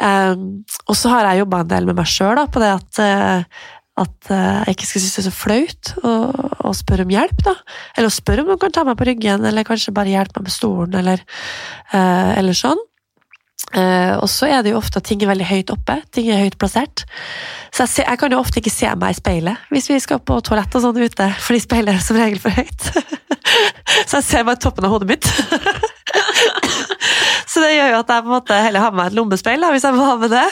[0.00, 3.66] Um, og så har jeg jobba en del med meg sjøl på det at, uh,
[4.00, 7.42] at uh, jeg ikke skal synes det er så flaut å, spørre om hjelp.
[7.46, 7.56] da.
[7.96, 10.48] Eller å spørre om noen kan ta meg på ryggen, eller kanskje bare hjelpe meg
[10.48, 11.24] med stolen, eller,
[11.92, 12.80] uh, eller sånn.
[13.70, 16.40] Eh, og så er det jo ofte at ting er veldig høyt oppe, ting er
[16.42, 17.04] høyt plassert.
[17.70, 20.22] Så jeg, ser, jeg kan jo ofte ikke se meg i speilet hvis vi skal
[20.26, 22.88] på toalett og sånn ute, fordi speilet er som regel for høyt.
[24.08, 25.28] så jeg ser bare toppen av hodet mitt.
[27.50, 29.62] så det gjør jo at jeg på en måte heller har med meg et lommespeil,
[29.62, 30.46] da, hvis jeg må ha med det.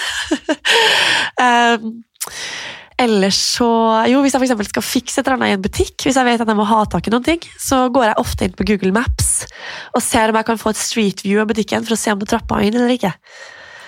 [1.43, 1.91] um,
[2.99, 3.69] Ellers så
[4.11, 6.43] Jo, hvis jeg eksempel skal fikse et eller annet i en butikk, hvis jeg vet
[6.43, 8.91] at jeg må ha tak i noen ting, så går jeg ofte inn på Google
[8.97, 9.47] Maps
[9.95, 12.19] og ser om jeg kan få et street view av butikken for å se om
[12.19, 13.13] det er trapper inn eller ikke.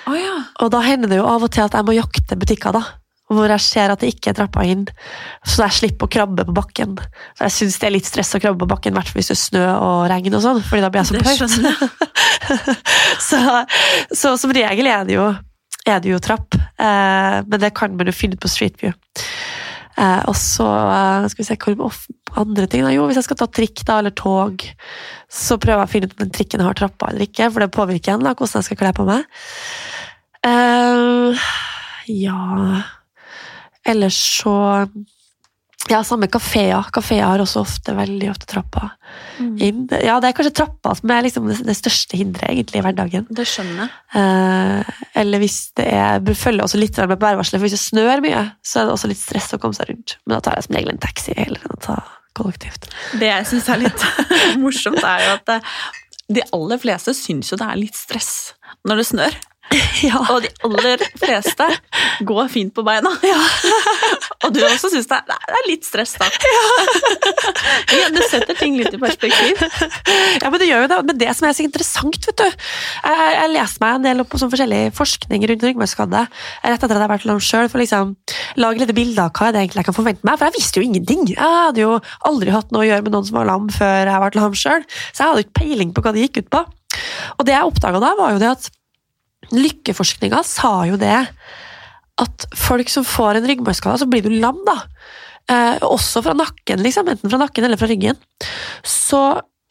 [0.06, 0.36] Oh, ja.
[0.62, 2.84] Og da hender det jo av og til at jeg må jakte butikker, da.
[3.30, 4.86] Hvor jeg ser at det ikke er trapper inn,
[5.46, 6.96] så jeg slipper å krabbe på bakken.
[7.38, 9.30] For Jeg syns det er litt stress å krabbe på bakken, i hvert fall hvis
[9.30, 11.76] det er snø og regn og sånn, fordi da blir jeg så Det
[13.28, 13.38] så,
[14.22, 15.28] så som regel er det jo,
[15.90, 18.92] er det jo trapp, eh, men det kan man jo finne ut på Street View.
[20.00, 22.06] Eh, og så eh, skal vi se of-
[22.40, 22.92] andre ting da.
[22.94, 24.62] Jo, hvis jeg skal ta trikk da, eller tog,
[25.28, 27.72] så prøver jeg å finne ut om den trikken har trapper eller ikke, for det
[27.74, 29.26] påvirker igjen da, hvordan jeg skal kle på meg.
[32.10, 32.82] Ja
[33.86, 34.54] Ellers så
[35.90, 36.86] Ja, samme kafeer.
[36.94, 38.92] Kafeer har også ofte veldig ofte trapper
[39.40, 39.86] inn.
[39.90, 43.26] Ja, det er kanskje trappa som er liksom det, det største hinderet egentlig i hverdagen.
[43.34, 43.90] Det skjønner.
[44.14, 48.22] Eh, eller hvis det er jeg følger også litt med bærvarselet, for hvis det snør
[48.24, 50.16] mye, så er det også litt stress å komme seg rundt.
[50.24, 51.98] Men da tar jeg som regel en taxi heller enn å ta
[52.38, 52.88] kollektivt.
[53.18, 54.06] Det jeg syns er litt
[54.62, 55.76] morsomt, er jo at eh,
[56.30, 58.32] de aller fleste syns jo det er litt stress
[58.86, 59.40] når det snør.
[60.00, 60.16] Ja.
[60.32, 61.66] Og de aller fleste
[62.26, 63.10] går fint på beina.
[64.46, 66.26] Og du også syns det, er- det er litt stress, da.
[67.90, 69.60] Ja, det setter ting litt i perspektiv.
[70.40, 70.98] Ja, men det gjør jo det.
[71.10, 74.50] Men det som er så interessant, vet du Jeg, leste meg en del på sånn
[74.52, 78.14] forskjellig forskning rundt ryggmargskade rett etter at jeg har vært lam sjøl, for å liksom
[78.62, 80.40] lage litt bilde av hva det egentlig jeg kan forvente meg.
[80.40, 81.26] For jeg visste jo ingenting.
[81.34, 81.94] Jeg hadde jo
[82.30, 84.84] aldri hatt noe å gjøre med noen som var lam før jeg ble lam sjøl,
[85.12, 86.64] så jeg hadde jo ikke peiling på hva det gikk ut på.
[87.38, 88.70] Og det jeg oppdaga da, var jo det at
[89.56, 91.18] lykkeforskninga sa jo det
[92.20, 94.76] at folk som får en ryggmargskade, så blir du lam, da.
[95.50, 98.18] Eh, også fra nakken, liksom, enten fra nakken eller fra ryggen.
[98.84, 99.22] Så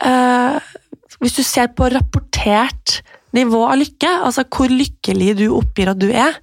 [0.01, 0.57] eh,
[1.21, 2.99] hvis du ser på rapportert
[3.37, 6.39] nivå av lykke, altså hvor lykkelig du oppgir at du er,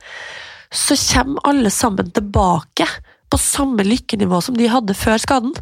[0.71, 2.87] så kommer alle sammen tilbake
[3.33, 5.57] på samme lykkenivå som de hadde før skaden.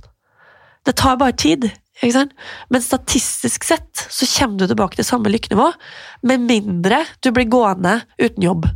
[0.85, 1.71] Det tar bare tid.
[2.03, 5.71] Men statistisk sett så kommer du tilbake til samme lykkenivå,
[6.27, 8.67] med mindre du blir gående uten jobb.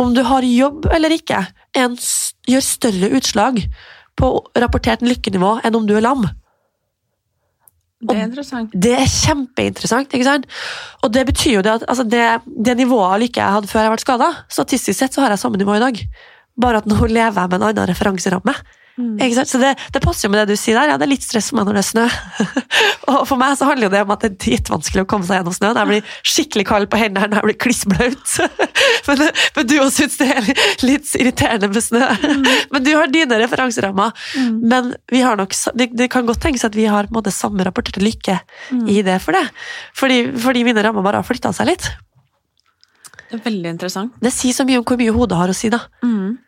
[0.00, 1.44] Om du har jobb eller ikke,
[1.76, 1.96] en,
[2.48, 3.60] gjør større utslag
[4.16, 6.24] på rapportert lykkenivå enn om du er lam.
[8.00, 8.72] Det er interessant.
[8.72, 10.14] Det er kjempeinteressant.
[10.16, 10.46] ikke sant?
[11.04, 13.84] Og det betyr jo det at altså det, det nivået av lykke jeg hadde før
[13.84, 16.00] jeg ble skada, statistisk sett så har jeg samme nivå i dag.
[16.60, 18.56] Bare at nå lever jeg med en annen referanseramme.
[19.36, 19.50] Sant?
[19.50, 20.92] Så det, det passer jo med det du sier der.
[20.92, 22.06] Ja, det er litt stress for meg når det er snø.
[23.12, 25.40] og for meg så handler jo det om at det er dritvanskelig å komme seg
[25.40, 25.80] gjennom snøen.
[25.80, 28.34] Jeg blir skikkelig kald på hendene når jeg blir klissblaut.
[29.08, 29.24] men,
[29.56, 30.50] men du også syns det er
[30.86, 32.04] litt irriterende med snø.
[32.74, 34.28] men du har dine referanserammer.
[34.60, 37.34] Men vi har nok, det, det kan godt tenkes at vi har på en måte
[37.34, 38.40] samme rapporterte lykke
[38.90, 39.46] i det for det.
[39.96, 41.90] Fordi, fordi mine rammer bare har flytta seg litt.
[43.30, 44.14] Det er veldig interessant.
[44.18, 45.84] Det sier så mye om hvor mye hodet har å si, da.
[46.02, 46.38] Mm.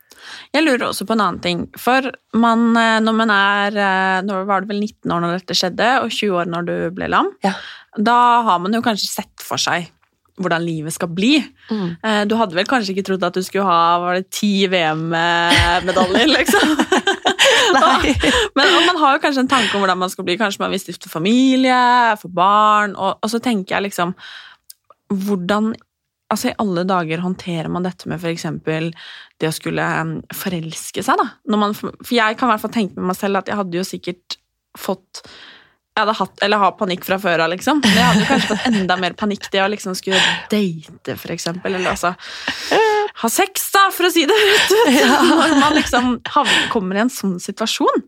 [0.53, 1.63] Jeg lurer også på en annen ting.
[1.81, 5.57] For man, eh, når man er eh, Nå var det vel 19 år når dette
[5.57, 7.31] skjedde, og 20 år når du ble lam.
[7.45, 7.55] Ja.
[7.97, 9.89] Da har man jo kanskje sett for seg
[10.43, 11.37] hvordan livet skal bli.
[11.71, 11.89] Mm.
[12.03, 16.31] Eh, Du hadde vel kanskje ikke trodd at du skulle ha var det ti VM-medaljer,
[16.39, 16.73] liksom?
[17.77, 18.15] Nei.
[18.57, 20.39] Men man har jo kanskje en tanke om hvordan man skal bli.
[20.41, 21.77] Kanskje man vil stifte familie,
[22.21, 24.17] få barn, og, og så tenker jeg liksom
[25.13, 25.75] Hvordan
[26.33, 28.47] altså i alle dager håndterer man dette med f.eks.
[29.41, 29.89] det å skulle
[30.35, 31.21] forelske seg?
[31.21, 31.57] da?
[31.57, 33.89] Man, for jeg kan i hvert fall tenke med meg selv at jeg hadde jo
[33.89, 34.39] sikkert
[34.79, 35.25] fått
[35.93, 37.83] jeg hadde hatt, eller har panikk fra før av, liksom.
[37.85, 41.77] Men jeg hadde kanskje fått enda mer panikk det å liksom skulle date, for eksempel.
[41.77, 42.15] Eller altså
[43.21, 44.95] ha sex, da, for å si det rett ut.
[45.29, 46.15] Når man liksom
[46.73, 48.07] kommer i en sånn situasjon.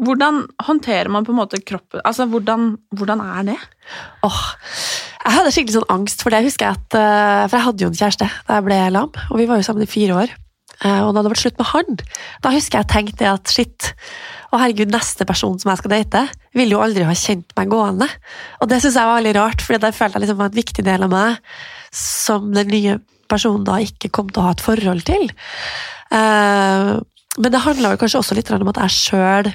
[0.00, 3.56] Hvordan håndterer man på en måte kroppen Altså, hvordan, hvordan er det?
[4.24, 4.38] Åh,
[5.20, 6.40] jeg hadde skikkelig sånn angst for det.
[6.48, 9.46] jeg at, eh, For jeg hadde jo en kjæreste da jeg ble lam, og vi
[9.46, 10.30] var jo sammen i fire år.
[10.82, 11.98] Eh, Og da det ble slutt med han,
[12.42, 13.92] da husker jeg tenkte at shit,
[14.52, 16.22] å herregud, neste person som jeg skal date,
[16.54, 18.08] vil jo aldri ha kjent meg gående.
[18.60, 20.84] Og det syns jeg var veldig rart, for det følte jeg liksom var en viktig
[20.84, 21.36] del av meg
[21.92, 25.30] som den nye personen da ikke kom til å ha et forhold til.
[26.10, 27.00] Eh,
[27.38, 29.52] Men det handla kanskje også litt om at jeg sjøl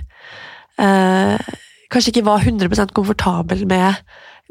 [1.91, 3.95] kanskje ikke var 100% komfortabel med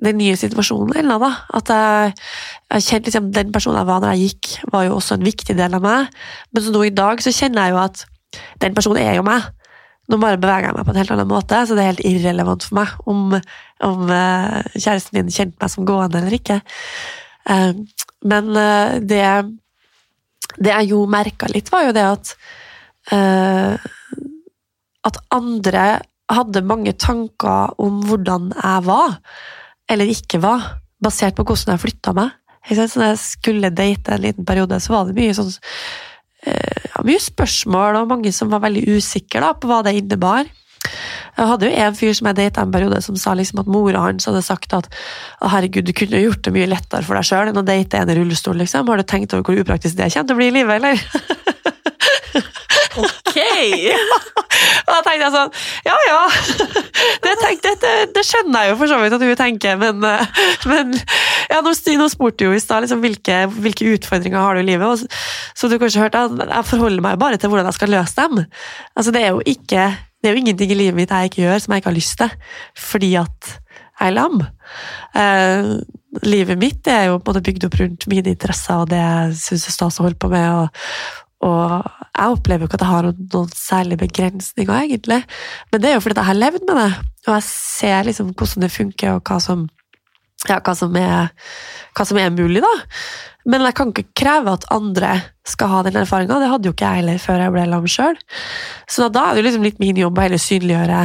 [0.02, 1.32] den nye situasjonen eller noe.
[1.54, 2.14] At jeg,
[2.72, 5.56] jeg kjente liksom den personen jeg var når jeg gikk, var jo også en viktig
[5.58, 6.16] del av meg.
[6.54, 8.06] Men nå i dag så kjenner jeg jo at
[8.64, 9.46] den personen er jo meg.
[10.10, 12.66] Nå bare beveger jeg meg på en helt annen måte, så det er helt irrelevant
[12.66, 13.36] for meg om,
[13.88, 16.58] om eh, kjæresten min kjente meg som gående eller ikke.
[17.48, 17.70] Eh,
[18.28, 19.22] men eh, det,
[20.58, 22.34] det jeg jo merka litt, var jo det at
[25.04, 25.80] At andre
[26.32, 29.18] hadde mange tanker om hvordan jeg var,
[29.90, 32.34] eller ikke var, basert på hvordan jeg flytta meg.
[32.64, 37.20] Så når jeg skulle date en liten periode, så var det mye sånn uh, mye
[37.20, 40.48] spørsmål, og mange som var veldig usikre da, på hva det innebar.
[41.34, 44.04] Jeg hadde jo en fyr som jeg data en periode, som sa liksom at mora
[44.04, 44.88] hans hadde sagt at
[45.40, 48.12] «Å, herregud, du kunne gjort det mye lettere for deg sjøl enn å date en
[48.12, 48.58] i rullestol.
[48.60, 48.88] liksom.
[48.88, 50.96] Har du tenkt over hvor upraktisk det kommer til å bli i livet, eller?
[53.00, 53.38] Ok!
[54.84, 55.54] Og da tenkte jeg sånn
[55.88, 56.20] Ja, ja.
[57.24, 60.44] Det, tenkte, det, det skjønner jeg jo for så vidt at du tenker, men, eh,
[60.70, 60.94] men
[61.50, 64.86] ja, nå, nå spurte jo i stad liksom, hvilke, hvilke utfordringer har du i livet.
[64.86, 67.92] Og, så, så du kanskje hørte at jeg forholder meg bare til hvordan jeg skal
[67.96, 68.44] løse dem.
[68.94, 69.88] Altså, det er jo ikke
[70.24, 72.14] det er jo ingenting i livet mitt jeg ikke gjør som jeg ikke har lyst
[72.16, 72.30] til,
[72.80, 73.50] fordi at
[74.00, 74.38] jeg er lam.
[75.20, 75.66] Eh,
[76.24, 79.36] livet mitt er jo på en måte bygd opp rundt mine interesser og det jeg
[79.42, 80.46] syns er stas å holde på med.
[80.48, 85.20] og og jeg opplever jo ikke at jeg har noen, særlige begrensninger, egentlig.
[85.72, 86.90] Men det er jo fordi jeg har levd med det,
[87.26, 89.66] og jeg ser liksom hvordan det funker, og hva som,
[90.48, 91.32] ja, hva som, er,
[91.96, 92.74] hva som er mulig, da.
[93.50, 96.38] Men jeg kan ikke kreve at andre skal ha den erfaringa.
[96.40, 98.16] Det hadde jo ikke jeg heller før jeg ble lam sjøl.
[98.88, 101.02] Så da er det jo liksom litt min jobb å heller synliggjøre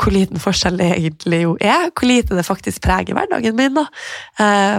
[0.00, 3.76] hvor liten forskjell det egentlig jo er, hvor lite det faktisk preger hverdagen min.
[3.76, 3.86] da.
[4.40, 4.78] Eh,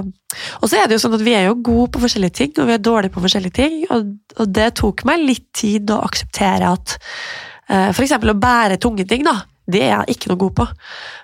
[0.61, 2.69] og så er det jo sånn at vi er jo gode på forskjellige ting, og
[2.69, 4.15] vi er dårlige på forskjellige ting, og,
[4.49, 6.97] det tok meg litt tid å akseptere at
[7.69, 9.37] eh, eksempel å bære tunge ting, da,
[9.69, 10.65] det er jeg ikke noe god på.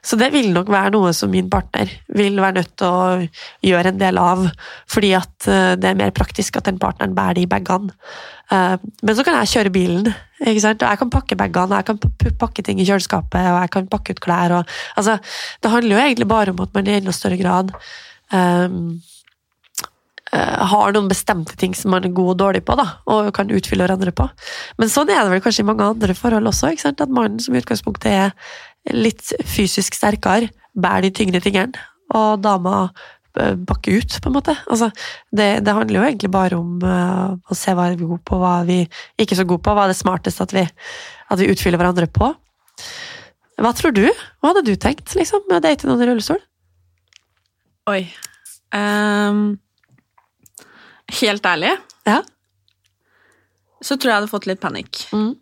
[0.06, 3.28] Så det vil nok være noe som min partner vil være nødt til å
[3.65, 4.45] gjøre en del av,
[4.91, 7.95] fordi at eh, det er mer praktisk at den partneren bærer de bagene.
[8.54, 10.13] Eh, Men så kan jeg kjøre bilen,
[10.45, 10.86] ikke sant?
[10.86, 14.15] og jeg kan pakke bagene, jeg kan pakke ting i kjøleskapet, og jeg kan pakke
[14.15, 14.60] ut klær.
[14.60, 15.17] Og, altså,
[15.63, 17.73] det handler jo egentlig bare om at man i enda større grad
[18.32, 19.00] um,
[20.32, 23.86] har noen bestemte ting som man er god og dårlig på, da, og kan utfylle
[23.86, 24.26] hverandre på.
[24.82, 27.04] Men sånn er det vel kanskje i mange andre forhold også, ikke sant?
[27.04, 28.34] at mannen som i utgangspunktet er
[28.96, 31.80] litt fysisk sterkere, bærer de tyngre tingene,
[32.16, 32.90] og dama
[33.40, 34.56] eh, bakker ut, på en måte.
[34.72, 34.92] Altså,
[35.36, 38.40] det, det handler jo egentlig bare om uh, å se hva vi er gode på,
[38.42, 38.82] hva vi
[39.20, 40.66] ikke så gode på, hva er det smarteste at vi,
[41.28, 42.32] at vi utfyller hverandre på.
[43.58, 44.06] Hva tror du?
[44.08, 46.42] Hva hadde du tenkt liksom, med å date noen i rullestol?
[47.90, 48.04] Oi.
[48.76, 49.58] Ehm,
[51.22, 51.74] helt ærlig
[52.08, 52.22] Ja.
[53.84, 55.04] så tror jeg jeg hadde fått litt panikk.
[55.13, 55.36] Mm.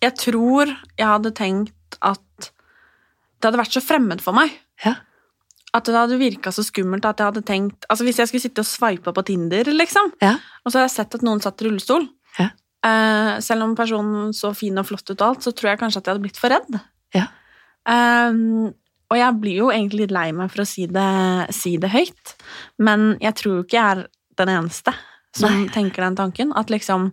[0.00, 0.66] Jeg tror
[0.98, 2.22] jeg hadde tenkt at
[3.40, 4.52] det hadde vært så fremmed for meg.
[4.84, 4.94] Ja.
[5.76, 8.58] At det hadde virka så skummelt at jeg hadde tenkt Altså Hvis jeg skulle sitte
[8.64, 10.32] og sveipe på Tinder, liksom, Ja.
[10.64, 12.08] og så hadde jeg sett at noen satt i rullestol
[12.40, 12.48] Ja.
[12.84, 15.98] uh, Selv om personen så fin og flott ut og alt, så tror jeg kanskje
[15.98, 16.80] at jeg hadde blitt for redd.
[17.14, 17.26] Ja.
[17.86, 18.72] Ehm,
[19.10, 22.34] og jeg blir jo egentlig litt lei meg for å si det, si det høyt,
[22.78, 24.08] men jeg tror jo ikke jeg er
[24.40, 24.94] den eneste
[25.36, 25.68] som Nei.
[25.74, 26.54] tenker den tanken.
[26.58, 27.10] At liksom,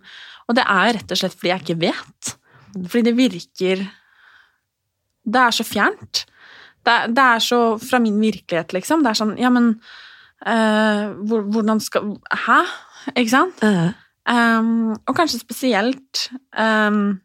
[0.48, 2.34] og det er jo rett og slett fordi jeg ikke vet.
[2.78, 3.86] Fordi det virker
[5.28, 6.24] Det er så fjernt.
[6.84, 9.02] Det, det er så fra min virkelighet, liksom.
[9.04, 9.74] Det er sånn Ja, men
[10.38, 12.12] hvor, hvordan skal
[12.46, 12.60] Hæ?
[13.16, 13.62] Ikke sant?
[13.62, 14.58] Uh -huh.
[14.60, 17.20] um, og kanskje spesielt um,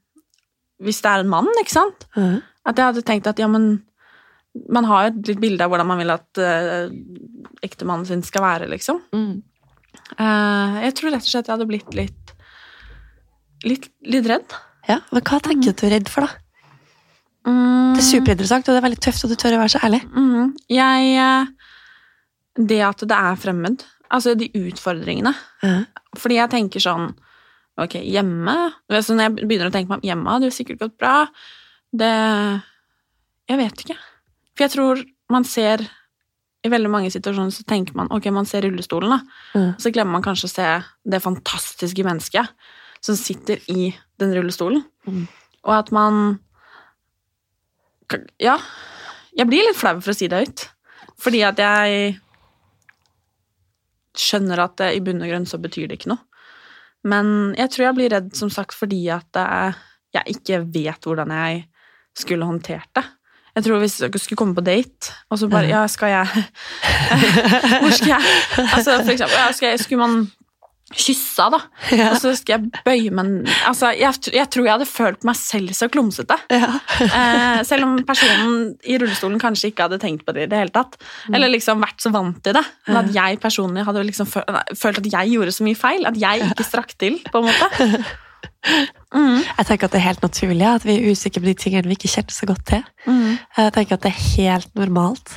[0.80, 2.08] hvis det er en mann, ikke sant?
[2.18, 2.38] eh.
[2.66, 3.84] At jeg hadde tenkt at ja, men
[4.70, 6.92] man har jo et litt bilde av hvordan man vil at uh,
[7.66, 9.02] ektemannen sin skal være, liksom.
[9.14, 9.42] Mm.
[10.18, 12.34] Eh, jeg tror rett og slett jeg hadde blitt litt
[13.64, 14.56] litt, litt redd.
[14.90, 16.40] Ja, men hva tenker du at du er redd for, da?
[17.48, 19.82] Mm, Det er superinteressant, og det er veldig tøft at du tør å være så
[19.88, 20.02] ærlig.
[20.12, 20.54] Mm.
[20.72, 21.46] Jeg eh,
[22.70, 25.86] Det at det er fremmed, altså de utfordringene Mm.
[26.20, 27.14] Fordi jeg tenker sånn
[27.80, 28.54] Ok, hjemme
[29.02, 31.28] så Når jeg begynner å tenke meg om hjemme, hadde det sikkert gått bra.
[31.90, 32.10] Det
[33.50, 33.98] Jeg vet ikke.
[34.54, 35.88] For jeg tror man ser
[36.64, 39.20] I veldig mange situasjoner så tenker man ok, man ser rullestolen, da.
[39.60, 39.70] Mm.
[39.84, 40.68] Så glemmer man kanskje å se
[41.12, 42.70] det fantastiske mennesket
[43.04, 43.90] som sitter i
[44.22, 44.86] den rullestolen.
[45.08, 45.26] Mm.
[45.68, 46.40] Og at man
[48.40, 48.60] Ja.
[49.34, 50.68] Jeg blir litt flau for å si det høyt.
[51.18, 52.20] Fordi at jeg
[54.14, 56.22] skjønner at det, i bunn og grunn så betyr det ikke noe.
[57.04, 59.48] Men jeg tror jeg blir redd, som sagt, fordi at det
[60.14, 61.64] jeg ikke vet hvordan jeg
[62.18, 63.04] skulle håndtert det.
[63.56, 66.28] Jeg tror Hvis dere skulle komme på date, og så bare Ja, skal jeg
[67.82, 68.24] Hvor skal jeg
[68.64, 70.24] Altså, for eksempel, ja, skal jeg, skulle man
[70.94, 71.58] kyssa, da,
[72.12, 75.72] og så skal jeg bøye meg Altså, jeg, jeg tror jeg hadde følt meg selv
[75.74, 76.36] så klumsete.
[77.04, 80.74] Eh, selv om personen i rullestolen kanskje ikke hadde tenkt på det i det hele
[80.74, 80.96] tatt.
[81.34, 82.62] Eller liksom vært så vant til det.
[82.88, 86.06] Men at jeg personlig hadde liksom føl- følt at jeg gjorde så mye feil.
[86.10, 88.04] At jeg ikke strakk til, på en måte.
[89.14, 91.98] Jeg tenker at det er helt naturlig at vi er usikre på de tingene vi
[91.98, 92.84] ikke kjenner så godt til.
[93.58, 95.36] Jeg tenker at det er helt normalt.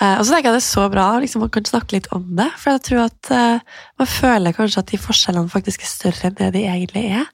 [0.00, 2.28] Eh, Og så tenker jeg det er så bra liksom, man kan snakke litt om
[2.38, 6.30] det, for jeg tror at uh, man føler kanskje at de forskjellene faktisk er større
[6.30, 7.26] enn det de egentlig er.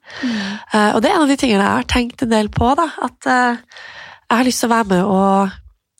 [0.73, 2.89] Eh, Og det er en av de tingene jeg har tenkt en del på, da,
[3.03, 3.57] at uh,
[4.29, 5.49] jeg har lyst til å være med og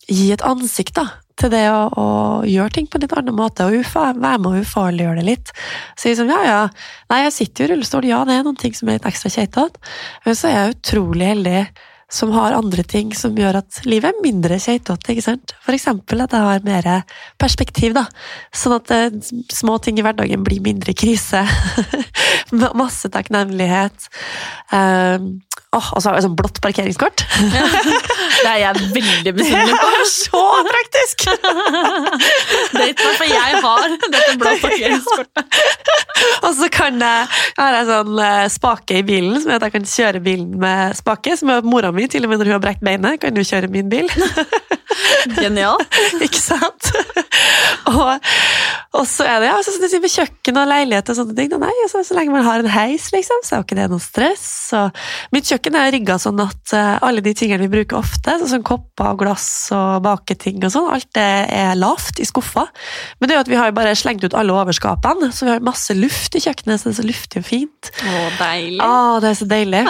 [0.10, 1.06] gi et ansikt da,
[1.38, 2.08] til det å, å
[2.48, 5.52] gjøre ting på en litt annen måte, og ufa, være med å ufarliggjøre det litt.
[6.00, 6.64] Si sånn, ja, ja,
[7.12, 9.34] nei, jeg sitter jo i rullestol, ja, det er noen ting som er litt ekstra
[9.34, 9.94] keitete,
[10.26, 11.62] men så er jeg utrolig heldig
[12.10, 15.54] som har andre ting som gjør at livet er mindre keitete, ikke sant?
[15.66, 16.88] For eksempel at jeg har mer
[17.40, 18.06] perspektiv, da.
[18.56, 19.18] Sånn at eh,
[19.52, 21.44] små ting i hverdagen blir mindre krise.
[22.82, 24.08] Masse takknemlighet.
[24.72, 25.34] Um,
[25.76, 27.24] åh, og så har jeg sånn blått parkeringskort.
[28.38, 29.90] Det er jeg veldig misunnelig på.
[29.94, 31.26] Det er så praktisk!
[31.28, 35.62] Det er ikke for jeg har dette blå parkeringskortet.
[36.46, 39.76] Og så kan jeg, har jeg sånn eh, spake i bilen, som gjør at jeg
[39.76, 41.36] kan kjøre bilen med spake.
[41.38, 43.46] Som gjør at mora mi, til og med når hun har brekt beinet, kan jo
[43.48, 44.10] kjøre min bil.
[45.38, 45.82] Genial.
[46.24, 46.92] Ikke sant?
[47.92, 48.30] og,
[48.98, 51.54] og så er det ja, så, så, med kjøkken og leilighet og sånne ting.
[51.62, 54.04] Nei, så, så lenge man har en heis, liksom, så er jo ikke det noe
[54.04, 54.48] stress.
[54.78, 58.52] Og mitt kjøkken er rigga sånn at eh, alle de tingene vi bruker ofte, sånn
[58.52, 62.68] som kopper og glass og baketing og sånn, alt det er lavt i skuffa.
[63.20, 65.66] Men det er jo at vi har bare slengt ut alle overskapene, så vi har
[65.66, 67.92] masse luft i kjøkkenet, så det er så luftig og fint.
[67.98, 68.82] Å, deilig.
[68.86, 69.84] Å, det er så deilig.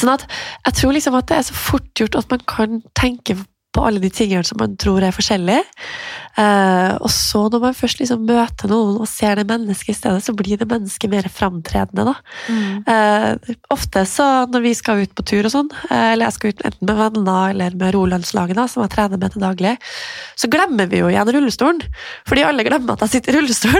[0.00, 3.38] sånn at jeg tror liksom at det er så fort gjort at man kan tenke
[3.74, 5.64] på alle de tingene som man tror er forskjellige.
[6.34, 10.22] Eh, og så når man først liksom møter noen og ser det mennesket i stedet,
[10.24, 12.06] så blir det mennesket mer framtredende.
[12.10, 12.14] da.
[12.94, 16.54] Eh, ofte så når vi skal ut på tur og sånn, eh, eller jeg skal
[16.54, 19.76] ut enten med venner eller med rolandslaget, da, som jeg trener med til daglig,
[20.38, 21.82] så glemmer vi jo igjen rullestolen.
[22.26, 23.78] Fordi alle glemmer at jeg sitter i rullestol.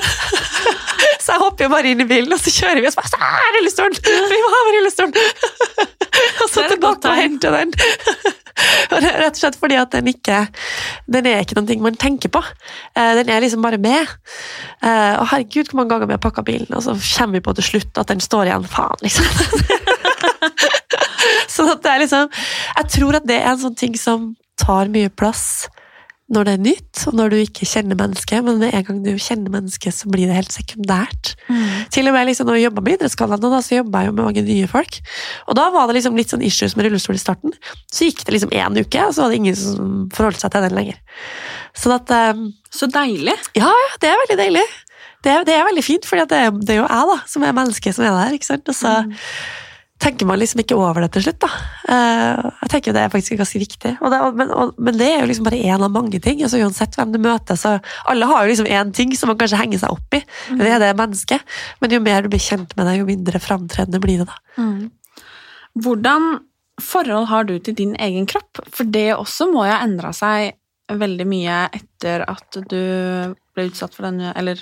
[1.24, 3.14] så jeg hopper jo bare inn i bilen, og så kjører vi, og så bare
[3.14, 3.98] så er rullestolen!
[4.30, 5.14] Vi må ha med rullestolen!
[6.42, 7.74] og så tilbake og hente den.
[8.90, 10.38] Og det er Rett og slett fordi at den ikke
[11.10, 12.42] Den er ikke noen ting man tenker på.
[12.96, 14.08] Eh, Den er liksom bare med.
[14.82, 17.54] Eh, Og herregud, hvor mange ganger vi har pakka bilen, og så kommer vi på
[17.58, 18.66] til slutt at den står igjen.
[18.70, 19.24] Faen, liksom.
[21.54, 22.28] sånn at det er liksom
[22.78, 25.66] Jeg tror at det er en sånn ting som tar mye plass
[26.34, 29.12] når det er nytt, og når du ikke kjenner mennesket, men med en gang du
[29.14, 31.34] kjenner mennesket, så blir det helt sekundært.
[31.94, 34.44] Til og med liksom, når jeg jobba med Idrettsgallaen, så jobba jeg jo med mange
[34.46, 35.00] nye folk.
[35.48, 37.54] Og da var det liksom litt sånn issues med rullestol i starten.
[37.92, 40.66] Så gikk det liksom én uke, og så var det ingen som forholdt seg til
[40.66, 41.00] den lenger.
[41.78, 43.36] Sånn at um, Så deilig.
[43.58, 44.64] Ja, ja, det er veldig deilig.
[45.24, 47.54] Det er, det er veldig fint, for det, det er jo jeg da, som er
[47.56, 48.34] mennesket som er der.
[48.36, 48.68] ikke sant?
[48.68, 48.98] Og så
[50.04, 51.40] tenker man liksom ikke over det til slutt.
[51.44, 51.50] da.
[51.94, 53.92] Eh, jeg tenker Det er faktisk ganske viktig.
[54.00, 56.42] Og det, men, og, men det er jo liksom bare én av mange ting.
[56.44, 57.78] altså Uansett hvem du møter, så
[58.10, 60.22] Alle har jo liksom én ting som man kanskje henger seg opp i.
[60.60, 61.54] Det er det mennesket.
[61.80, 64.28] Men jo mer du blir kjent med det, jo mindre framtredende blir det.
[64.28, 64.68] da.
[65.84, 66.28] Hvordan
[66.82, 68.60] forhold har du til din egen kropp?
[68.74, 70.54] For det også må jo ha endra seg
[70.92, 72.80] veldig mye etter at du
[73.56, 74.60] ble utsatt for denne Eller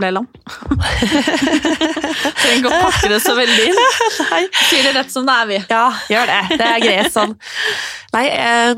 [0.00, 0.28] ble lam.
[2.38, 3.80] Trenger ikke å pakke det så veldig inn.
[4.32, 4.42] Nei.
[4.68, 5.58] Sier det rett som det er, vi.
[5.72, 5.84] Ja,
[6.14, 6.40] gjør det.
[6.54, 7.36] Det er greit sånn.
[8.14, 8.72] Nei, eh,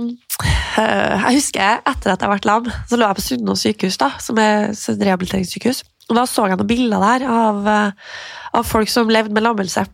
[0.80, 4.10] eh, jeg husker etter at jeg ble lam, så lå jeg på Sunnaas sykehus, da,
[4.22, 5.84] som er et rehabiliteringssykehus.
[6.10, 8.20] Og da så jeg noen bilder der av, eh,
[8.58, 9.86] av folk som levde med lammelse.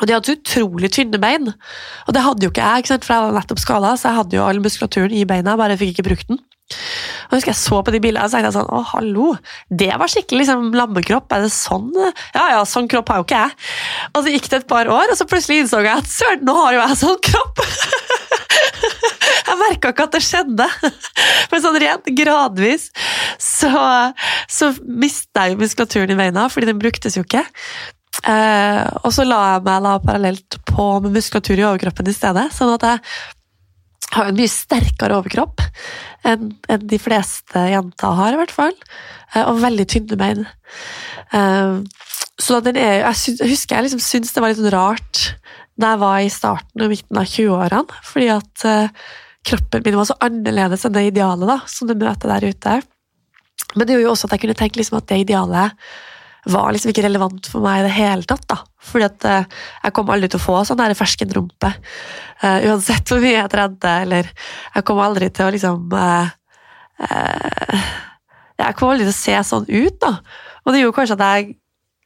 [0.00, 1.52] Og de hadde så utrolig tynne bein.
[2.06, 4.38] Og det hadde jo ikke jeg, ikke for jeg var nettopp skada, så jeg hadde
[4.38, 6.40] jo all muskulaturen i beina, bare fikk ikke brukt den.
[7.28, 9.28] Og husker jeg så på de bildene og så tenkte jeg sånn, å hallo,
[9.70, 11.90] det var skikkelig liksom, lammekropp, er det sånn?
[12.34, 13.58] Ja, ja, sånn kropp har jo ikke jeg.
[14.12, 16.56] Og så gikk det et par år, og så plutselig innså jeg at søren, nå
[16.60, 17.64] har jo jeg sånn kropp!
[19.44, 20.66] Jeg merka ikke at det skjedde,
[21.50, 22.88] men sånn rent gradvis
[23.40, 23.70] så,
[24.50, 27.44] så mista jeg muskulaturen i beina, fordi den bruktes jo ikke.
[28.22, 32.46] Eh, og så la jeg meg da parallelt på med muskulatur i overkroppen i stedet,
[32.56, 33.02] sånn at jeg
[34.14, 35.62] har en mye sterkere overkropp
[36.24, 38.74] enn de fleste jenter har, i hvert fall.
[39.34, 40.46] Eh, Og veldig tynne bein.
[41.32, 41.82] Eh,
[42.40, 45.20] Så den er, jeg, husker jeg liksom syntes det var litt rart
[45.78, 49.04] da jeg var i starten og midten av 20-årene, fordi at eh,
[49.46, 52.74] kroppen min var så annerledes enn det idealet da, som du møter der ute.
[53.74, 55.74] Men det gjorde jo også at jeg kunne tenke liksom at det idealet
[56.50, 58.44] var liksom ikke relevant for meg i det hele tatt.
[58.50, 58.58] da.
[58.84, 59.50] Fordi at eh,
[59.86, 61.72] jeg kom aldri til å få sånn der ferskenrumpe.
[62.44, 66.26] Uh, uansett hvor mye jeg trente, eller jeg kom aldri til å liksom uh,
[67.06, 67.84] uh,
[68.60, 70.18] Jeg kom aldri til å se sånn ut, da.
[70.64, 71.54] Og det gjorde kanskje at jeg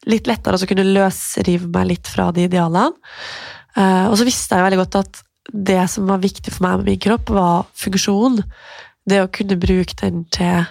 [0.09, 2.95] litt lettere også kunne løsrive meg litt fra de idealene.
[3.74, 6.80] Uh, og så visste jeg jo veldig godt at det som var viktig for meg
[6.80, 8.43] med min kropp, var funksjon.
[9.09, 10.68] Det å kunne bruke den til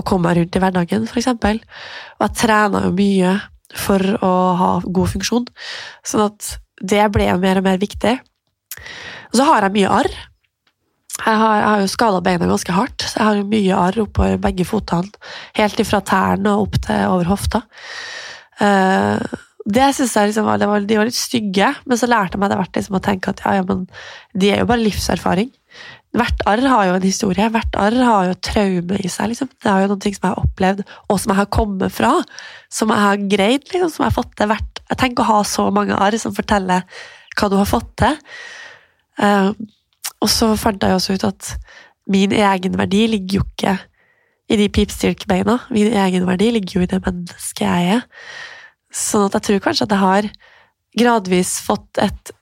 [0.00, 1.30] å komme meg rundt i hverdagen, f.eks.
[1.30, 3.36] Og jeg trena jo mye
[3.76, 5.46] for å ha god funksjon.
[6.06, 8.16] Sånn at det ble jo mer og mer viktig.
[9.30, 10.10] Og så har jeg mye arr.
[11.20, 14.00] Jeg har, jeg har jo skada beina ganske hardt, så jeg har jo mye arr
[14.06, 15.12] oppover begge fotene.
[15.58, 17.60] Helt ifra tærne og opp til over hofta.
[18.64, 19.38] Eh,
[19.70, 22.52] det synes jeg liksom var, var, De var litt stygge, men så lærte jeg meg
[22.52, 23.84] det hvert liksom å tenke at ja, ja, men
[24.32, 25.50] de er jo bare livserfaring.
[26.10, 27.48] Hvert arr har jo en historie.
[27.54, 29.30] Hvert arr har jo traume i seg.
[29.30, 29.50] liksom.
[29.62, 32.12] Det er jo noen ting som jeg har opplevd, og som jeg har kommet fra.
[32.72, 34.50] Som jeg har greid, liksom, som jeg har fått til.
[34.50, 36.82] Hvert, jeg tenker å ha så mange arr som forteller
[37.38, 38.18] hva du har fått til.
[39.22, 39.52] Eh,
[40.20, 41.52] og så fant jeg også ut at
[42.10, 43.76] min egenverdi ligger jo ikke
[44.50, 45.60] i de pipstilkbeina.
[45.70, 48.04] Min egenverdi ligger jo i det mennesket jeg er.
[48.90, 50.30] Sånn at jeg tror kanskje at jeg har
[50.98, 52.32] gradvis fått et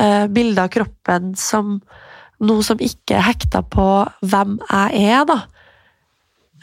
[0.00, 1.76] uh, bilde av kroppen som
[2.44, 3.86] noe som ikke hekta på
[4.26, 5.38] hvem jeg er, da.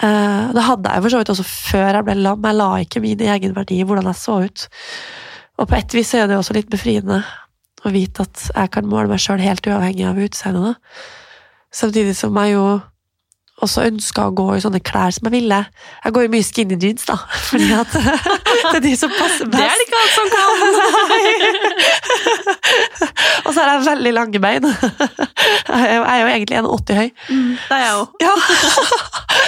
[0.03, 2.47] Eh, det hadde jeg for så vidt også før jeg ble lam.
[2.47, 4.67] Jeg la ikke min egenverdi i hvordan jeg så ut.
[5.55, 7.21] Og på et vis er det også litt befriende
[7.86, 10.82] å vite at jeg kan måle meg sjøl helt uavhengig av utseendet.
[11.76, 12.65] Samtidig som jeg jo
[13.64, 15.60] også ønska å gå i sånne klær som jeg ville.
[16.03, 17.16] Jeg går i mye skinny jeans, da,
[17.49, 19.56] fordi at det er de som passer best.
[19.56, 20.49] Det er det ikke alt som kan!
[23.45, 24.66] Og så har jeg veldig lange bein.
[24.66, 27.10] Jeg er jo, egentlig 1,80 høy.
[27.30, 28.08] Det er jeg òg.
[28.26, 28.34] Ja.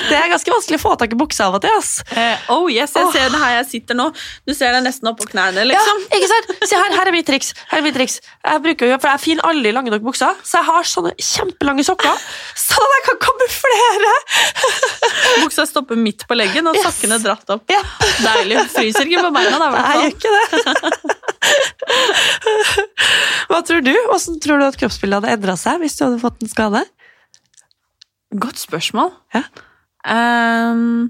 [0.08, 1.74] Det er ganske vanskelig å få tak i buksa av og til.
[1.80, 1.92] ass.
[2.14, 4.06] Eh, oh yes, jeg ser det her jeg sitter nå.
[4.48, 5.98] Du ser det nesten oppå knærne, liksom.
[6.06, 6.46] Ja, ikke sant?
[6.70, 7.50] Se her, her er mitt triks.
[7.72, 8.16] Her er mitt triks.
[8.46, 11.84] Jeg bruker jo, for jeg finner aldri lange nok bukser, så jeg har sånne kjempelange
[11.88, 12.16] sokker,
[12.68, 13.97] sånn at jeg kan kamuflere.
[15.44, 16.86] Buksa stopper midt på leggen, og Yes.
[16.88, 17.66] sokkene dratt opp.
[17.72, 17.82] Ja.
[18.24, 18.58] Deilig.
[18.74, 19.68] Fryser ikke på beina, da.
[19.74, 20.44] Nei, jeg gjør ikke det.
[23.50, 23.94] Hva tror du?
[24.10, 26.84] Hvordan tror du at kroppsbildet hadde endra seg hvis du hadde fått en skade?
[28.36, 29.14] Godt spørsmål.
[29.36, 29.44] Ja.
[30.08, 31.10] Um,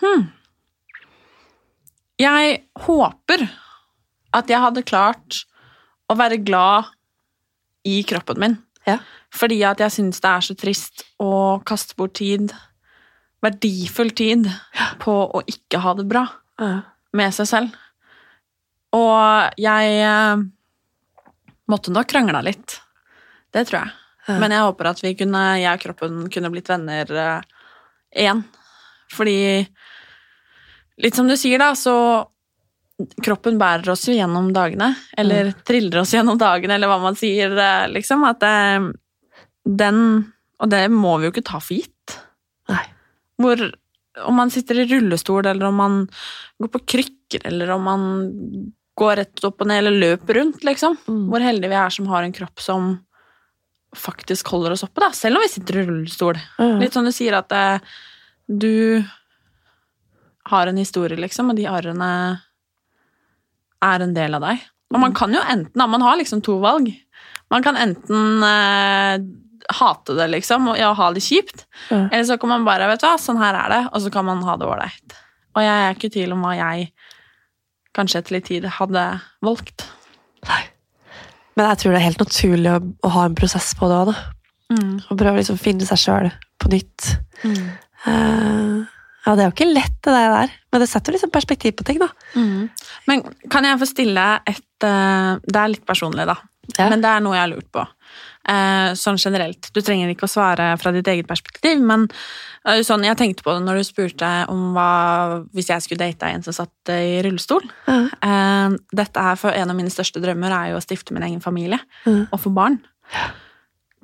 [0.00, 0.26] hmm.
[2.20, 3.46] Jeg håper
[4.34, 5.44] at jeg hadde klart
[6.10, 6.90] å være glad
[7.88, 8.56] i kroppen min.
[8.88, 8.98] Ja.
[9.34, 12.52] Fordi at jeg syns det er så trist å kaste bort tid,
[13.44, 14.46] verdifull tid,
[15.02, 16.24] på å ikke ha det bra
[17.14, 17.80] med seg selv.
[18.94, 20.44] Og jeg eh,
[21.70, 22.78] måtte nok krangla litt.
[23.54, 24.38] Det tror jeg.
[24.40, 27.66] Men jeg håper at vi kunne, jeg og kroppen kunne blitt venner eh,
[28.24, 28.44] igjen.
[29.12, 29.36] Fordi
[31.02, 31.94] Litt som du sier, da, så
[33.26, 34.92] Kroppen bærer oss jo gjennom dagene.
[35.18, 38.22] Eller triller oss gjennom dagene, eller hva man sier, eh, liksom.
[38.28, 38.86] At eh,
[39.64, 39.98] den
[40.62, 42.14] Og det må vi jo ikke ta for gitt.
[42.70, 42.84] Nei.
[43.42, 43.60] Hvor
[44.22, 45.96] om man sitter i rullestol, eller om man
[46.62, 48.04] går på krykker, eller om man
[48.94, 50.96] går rett opp og ned, eller løper rundt, liksom.
[51.08, 51.24] Mm.
[51.32, 52.92] Hvor heldige vi er som har en kropp som
[53.98, 55.10] faktisk holder oss oppe, da.
[55.14, 56.38] Selv om vi sitter i rullestol.
[56.60, 56.78] Mm.
[56.82, 57.94] Litt sånn du sier at eh,
[58.46, 59.02] du
[60.50, 62.10] har en historie, liksom, og de arrene
[63.84, 64.62] er en del av deg.
[64.94, 66.90] Og man kan jo enten, da, man har liksom to valg.
[67.50, 69.16] Man kan enten eh,
[69.72, 72.08] hate det, liksom, og ja, ha det kjipt, Mm.
[72.12, 74.24] eller så kan man bare, vet du hva, sånn her er det, og så kan
[74.24, 75.16] man ha det ålreit.
[75.56, 76.92] Og jeg er ikke i tvil om hva jeg
[77.94, 79.02] kanskje etter litt tid hadde
[79.42, 79.86] valgt.
[80.48, 80.62] Nei.
[81.56, 84.10] Men jeg tror det er helt naturlig å, å ha en prosess på det òg,
[84.12, 84.16] da.
[85.10, 87.12] Og prøve å liksom finne seg sjøl på nytt.
[87.44, 88.80] Eh,
[89.24, 92.00] ja, det er jo ikke lett, det der, men det setter liksom perspektiv på ting,
[92.02, 92.10] da.
[93.06, 96.34] Men kan jeg få stille et uh, Det er litt personlig, da.
[96.78, 96.88] Ja.
[96.90, 97.84] Men det er noe jeg har lurt på.
[98.44, 99.70] Eh, sånn generelt.
[99.72, 102.04] Du trenger ikke å svare fra ditt eget perspektiv, men
[102.68, 104.90] eh, sånn, jeg tenkte på det når du spurte om hva
[105.56, 107.64] Hvis jeg skulle date en som satt i rullestol.
[107.88, 111.40] Eh, dette er for En av mine største drømmer er jo å stifte min egen
[111.44, 112.26] familie mm.
[112.28, 112.80] og få barn.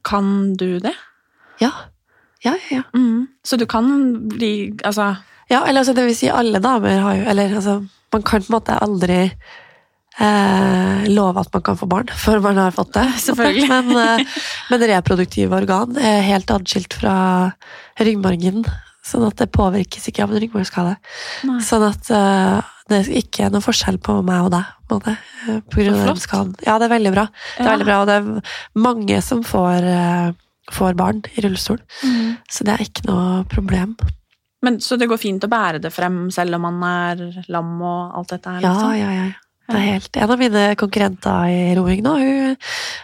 [0.07, 0.97] Kan du det?
[1.61, 1.73] Ja.
[2.41, 2.85] Ja, ja, ja.
[3.45, 3.91] Så du kan
[4.33, 5.17] bli Altså
[5.51, 7.83] Ja, eller altså, det vil si alle damer har jo Eller altså,
[8.15, 9.19] man kan på en måte aldri
[10.21, 13.07] eh, love at man kan få barn før man har fått det.
[13.27, 13.69] Selvfølgelig.
[13.75, 14.41] Men, eh,
[14.71, 17.15] men reproduktive organ er helt adskilt fra
[18.01, 18.65] ryggmargen,
[19.07, 20.95] sånn at det påvirkes ikke av en ryggmargskade.
[21.67, 22.61] Sånn at eh,
[22.91, 24.71] det er ikke noe forskjell på meg og deg.
[24.91, 26.55] på på grunn av skaden.
[26.67, 27.27] Ja, det er veldig bra.
[27.31, 27.75] Det er Ja.
[27.77, 30.33] veldig bra, og det er mange som får, eh,
[30.75, 31.79] får barn i rullestol.
[32.51, 33.95] Så det er ikke noe problem.
[34.63, 38.19] Men, så det går fint å bære det frem selv om man er lam og
[38.19, 38.61] alt dette her?
[38.61, 38.99] Ja, liksom?
[38.99, 39.31] ja, ja.
[39.71, 42.57] Det er helt, en av mine konkurrenter i roing nå, hun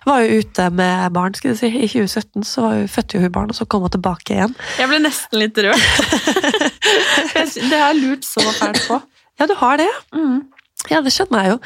[0.08, 2.42] var jo ute med barn skal du si, i 2017.
[2.46, 4.56] Så var hun, fødte hun barn, og så kom hun tilbake igjen.
[4.80, 5.86] Jeg ble nesten litt rørt.
[7.36, 8.98] Det har jeg lurt så fælt på.
[9.38, 9.90] Ja, du har det.
[10.16, 10.42] Mm.
[10.92, 11.58] Ja, det skjønner jeg jo.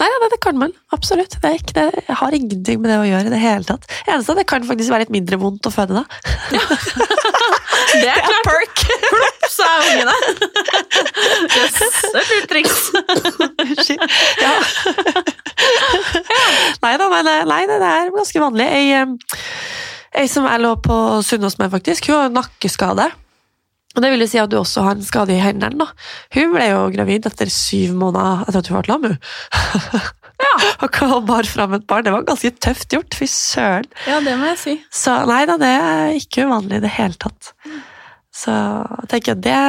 [0.00, 0.72] Nei, ja, det kan man.
[0.94, 1.36] Absolutt.
[1.42, 3.86] Det, ikke, det jeg har ingenting med det å gjøre i det hele tatt.
[4.06, 6.04] Eneste det kan faktisk være litt mindre vondt å føde da.
[7.96, 8.46] Det er klart.
[8.46, 8.80] perk.
[9.06, 10.14] Plopp, sa ungene.
[11.56, 11.76] Yes,
[12.12, 12.78] det er lurt triks.
[14.42, 14.52] Ja.
[16.82, 18.66] Nei da, men nei, det er ganske vanlig.
[18.66, 19.04] Ei,
[20.16, 20.96] ei som jeg lå på
[21.26, 23.08] Sunnaas med, faktisk, hun har nakkeskade.
[23.96, 25.80] Og Det vil jo si at du også har en skade i hendene.
[25.80, 25.88] da.
[26.36, 29.06] Hun ble jo gravid etter syv måneder etter at hun ble lam.
[29.08, 30.12] hun.
[30.84, 32.04] og kom bare fram et barn.
[32.04, 33.16] Det var ganske tøft gjort.
[33.16, 33.88] Fy søren.
[34.04, 34.76] Ja, det må jeg si.
[34.92, 37.54] Så nei da, det er ikke uvanlig i det hele tatt.
[38.36, 39.60] Så jeg tenker at det,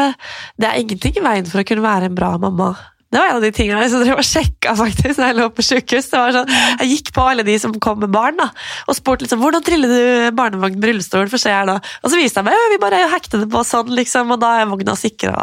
[0.59, 2.73] det er ingenting i veien for å kunne være en bra mamma.
[3.07, 5.63] Det var en av de tingene jeg drev og sjekka faktisk når jeg lå på
[6.11, 6.49] var sånn,
[6.81, 8.49] jeg gikk på alle de som kom med barn da,
[8.87, 11.29] og spurte liksom, hvordan triller du barnevogn med rullestol.
[11.31, 11.77] for her da.
[12.03, 14.49] Og så viste jeg meg, at vi bare hekter det på sånn, liksom, og da
[14.59, 15.33] er vogna sikra.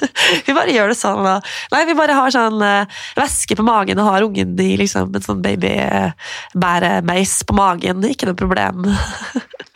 [0.46, 1.20] vi bare gjør det sånn.
[1.26, 1.36] Da.
[1.74, 5.26] Nei, vi bare har sånn eh, væske på magen og har ungen i liksom, en
[5.26, 8.00] sånn babybæremeis på magen.
[8.08, 8.76] Ikke noe problem.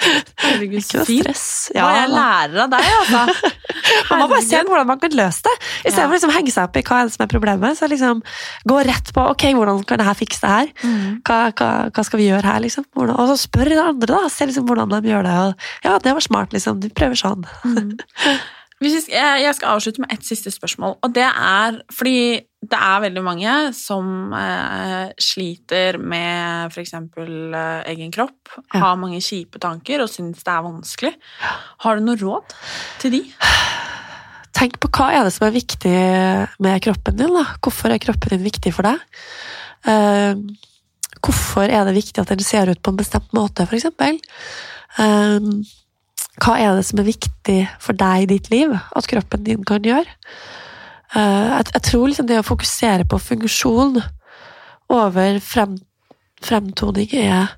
[0.45, 1.29] Herregud, så fint.
[1.75, 3.53] Ja, Hva jeg lærer av deg, altså.
[4.11, 5.53] Man må bare se hvordan man kan løse det,
[5.85, 6.07] istedenfor Ja.
[6.09, 7.77] for liksom å henge seg opp i hva som er problemet.
[7.79, 8.23] Så liksom
[8.71, 10.71] gå rett på ok, hvordan kan jeg fikse det her?
[10.85, 11.21] Mm.
[11.27, 12.61] Hva, hva, hva skal vi gjøre her?
[12.65, 12.87] liksom?
[12.97, 14.33] Hvordan, og så spør de andre, da.
[14.33, 15.37] Se liksom hvordan de gjør det.
[15.45, 16.81] Og, ja, det var smart, liksom.
[16.85, 17.45] Du prøver sånn.
[18.85, 23.23] Skal- jeg skal avslutte med ett siste spørsmål, og det er fordi det er veldig
[23.27, 26.95] mange som eh, sliter med f.eks.
[26.95, 28.81] Eh, egen kropp, Ja.
[28.81, 31.13] har mange kjipe tanker og syns det er vanskelig.
[31.85, 32.55] Har du noe råd
[33.03, 33.23] til de?
[34.55, 35.95] Tenk på hva er det som er viktig
[36.63, 37.33] med kroppen din.
[37.35, 37.45] da?
[37.61, 39.01] Hvorfor er kroppen din viktig for deg?
[39.91, 40.35] Eh,
[41.25, 43.91] hvorfor er det viktig at den ser ut på en bestemt måte, f.eks.?
[44.99, 45.49] Eh,
[46.43, 49.83] hva er det som er viktig for deg i ditt liv at kroppen din kan
[49.83, 50.07] gjøre?
[51.15, 54.01] Eh, jeg, tror liksom det å fokusere på funksjon
[54.93, 55.77] over frem,
[56.43, 57.55] fremtoning er,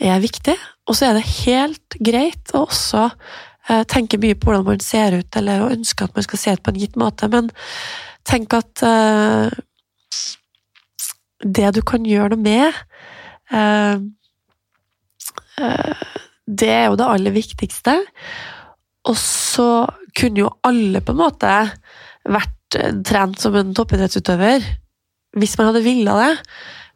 [0.00, 0.56] er viktig.
[0.88, 5.16] Og så er det helt greit å også eh, tenke mye på hvordan man ser
[5.16, 7.48] ut, eller å ønske at man skal se ut på en gitt måte, men
[8.28, 9.48] tenk at eh,
[11.40, 12.80] det du kan gjøre noe med
[13.56, 13.96] eh,
[15.64, 16.08] eh,
[16.44, 17.96] Det er jo det aller viktigste.
[19.08, 19.86] Og så
[20.18, 21.52] kunne jo alle på en måte
[22.28, 22.59] vært
[23.06, 24.64] trent som en toppidrettsutøver
[25.38, 26.32] hvis man hadde villa det.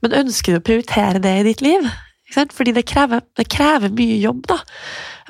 [0.04, 1.86] Men ønsker du å prioritere det i ditt liv?
[2.34, 4.58] Fordi det krever, det krever mye jobb, da.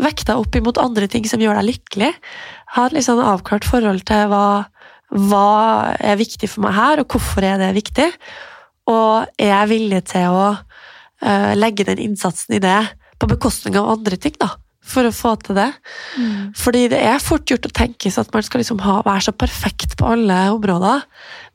[0.02, 2.10] Vekk deg opp imot andre ting som gjør deg lykkelig.
[2.74, 4.46] Ha et litt sånn avklart forhold til hva,
[5.12, 5.50] hva
[6.00, 8.08] er viktig for meg her, og hvorfor er det viktig.
[8.90, 12.80] Og er jeg villig til å uh, legge den innsatsen i det
[13.20, 14.54] på bekostning av andre ting, da,
[14.84, 15.70] for å få til det.
[16.60, 19.32] Fordi det er fort gjort å tenke seg at man skal liksom ha, være så
[19.32, 21.06] perfekt på alle områder,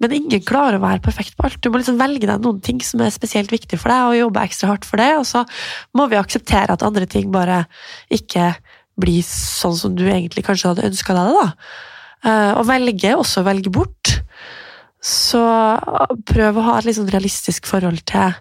[0.01, 1.59] men ingen klarer å være perfekt på alt.
[1.61, 4.45] Du må liksom velge deg noen ting som er spesielt viktig for deg, og jobbe
[4.47, 5.45] ekstra hardt for det, og så
[5.93, 7.63] må vi akseptere at andre ting bare
[8.09, 8.55] ikke
[8.99, 11.77] blir sånn som du egentlig kanskje hadde ønska deg det, da.
[12.25, 14.17] Eh, Og velge, også velge bort.
[14.99, 15.39] Så
[16.27, 18.33] prøv å ha et sånn realistisk forhold til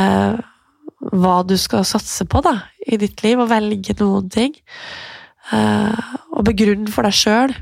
[0.00, 0.38] eh,
[1.12, 4.56] hva du skal satse på da, i ditt liv, og velge noen ting.
[5.52, 5.92] Uh,
[6.32, 7.52] og begrunne for deg sjøl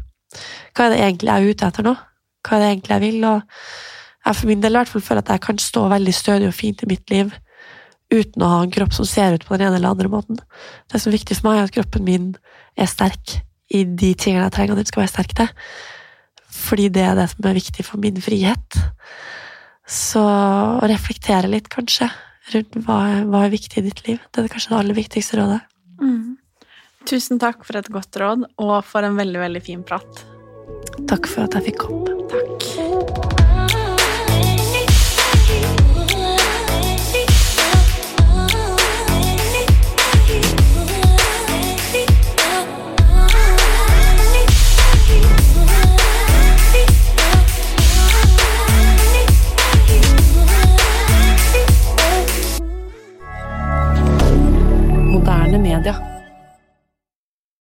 [0.73, 1.95] hva er det egentlig jeg er ute etter nå.
[2.43, 3.25] Hva er det egentlig jeg vil.
[3.29, 6.57] Og jeg for min del hvert fall føler at jeg kan stå veldig stødig og
[6.57, 7.35] fint i mitt liv
[8.13, 10.41] uten å ha en kropp som ser ut på den ene eller andre måten.
[10.93, 12.27] Det som er viktig for meg, er at kroppen min
[12.77, 13.39] er sterk
[13.73, 15.49] i de tingene jeg trenger at den skal være sterk til.
[16.53, 18.77] Fordi det er det som er viktig for min frihet.
[19.89, 22.11] Så å reflektere litt, kanskje,
[22.53, 24.25] rundt hva, hva er viktig i ditt liv.
[24.33, 25.63] Det er kanskje det aller viktigste rådet.
[27.09, 30.25] Tusen takk for et godt råd, og for en veldig, veldig fin prat.
[31.11, 32.22] Takk for at jeg fikk komme.
[55.23, 56.12] moderne media.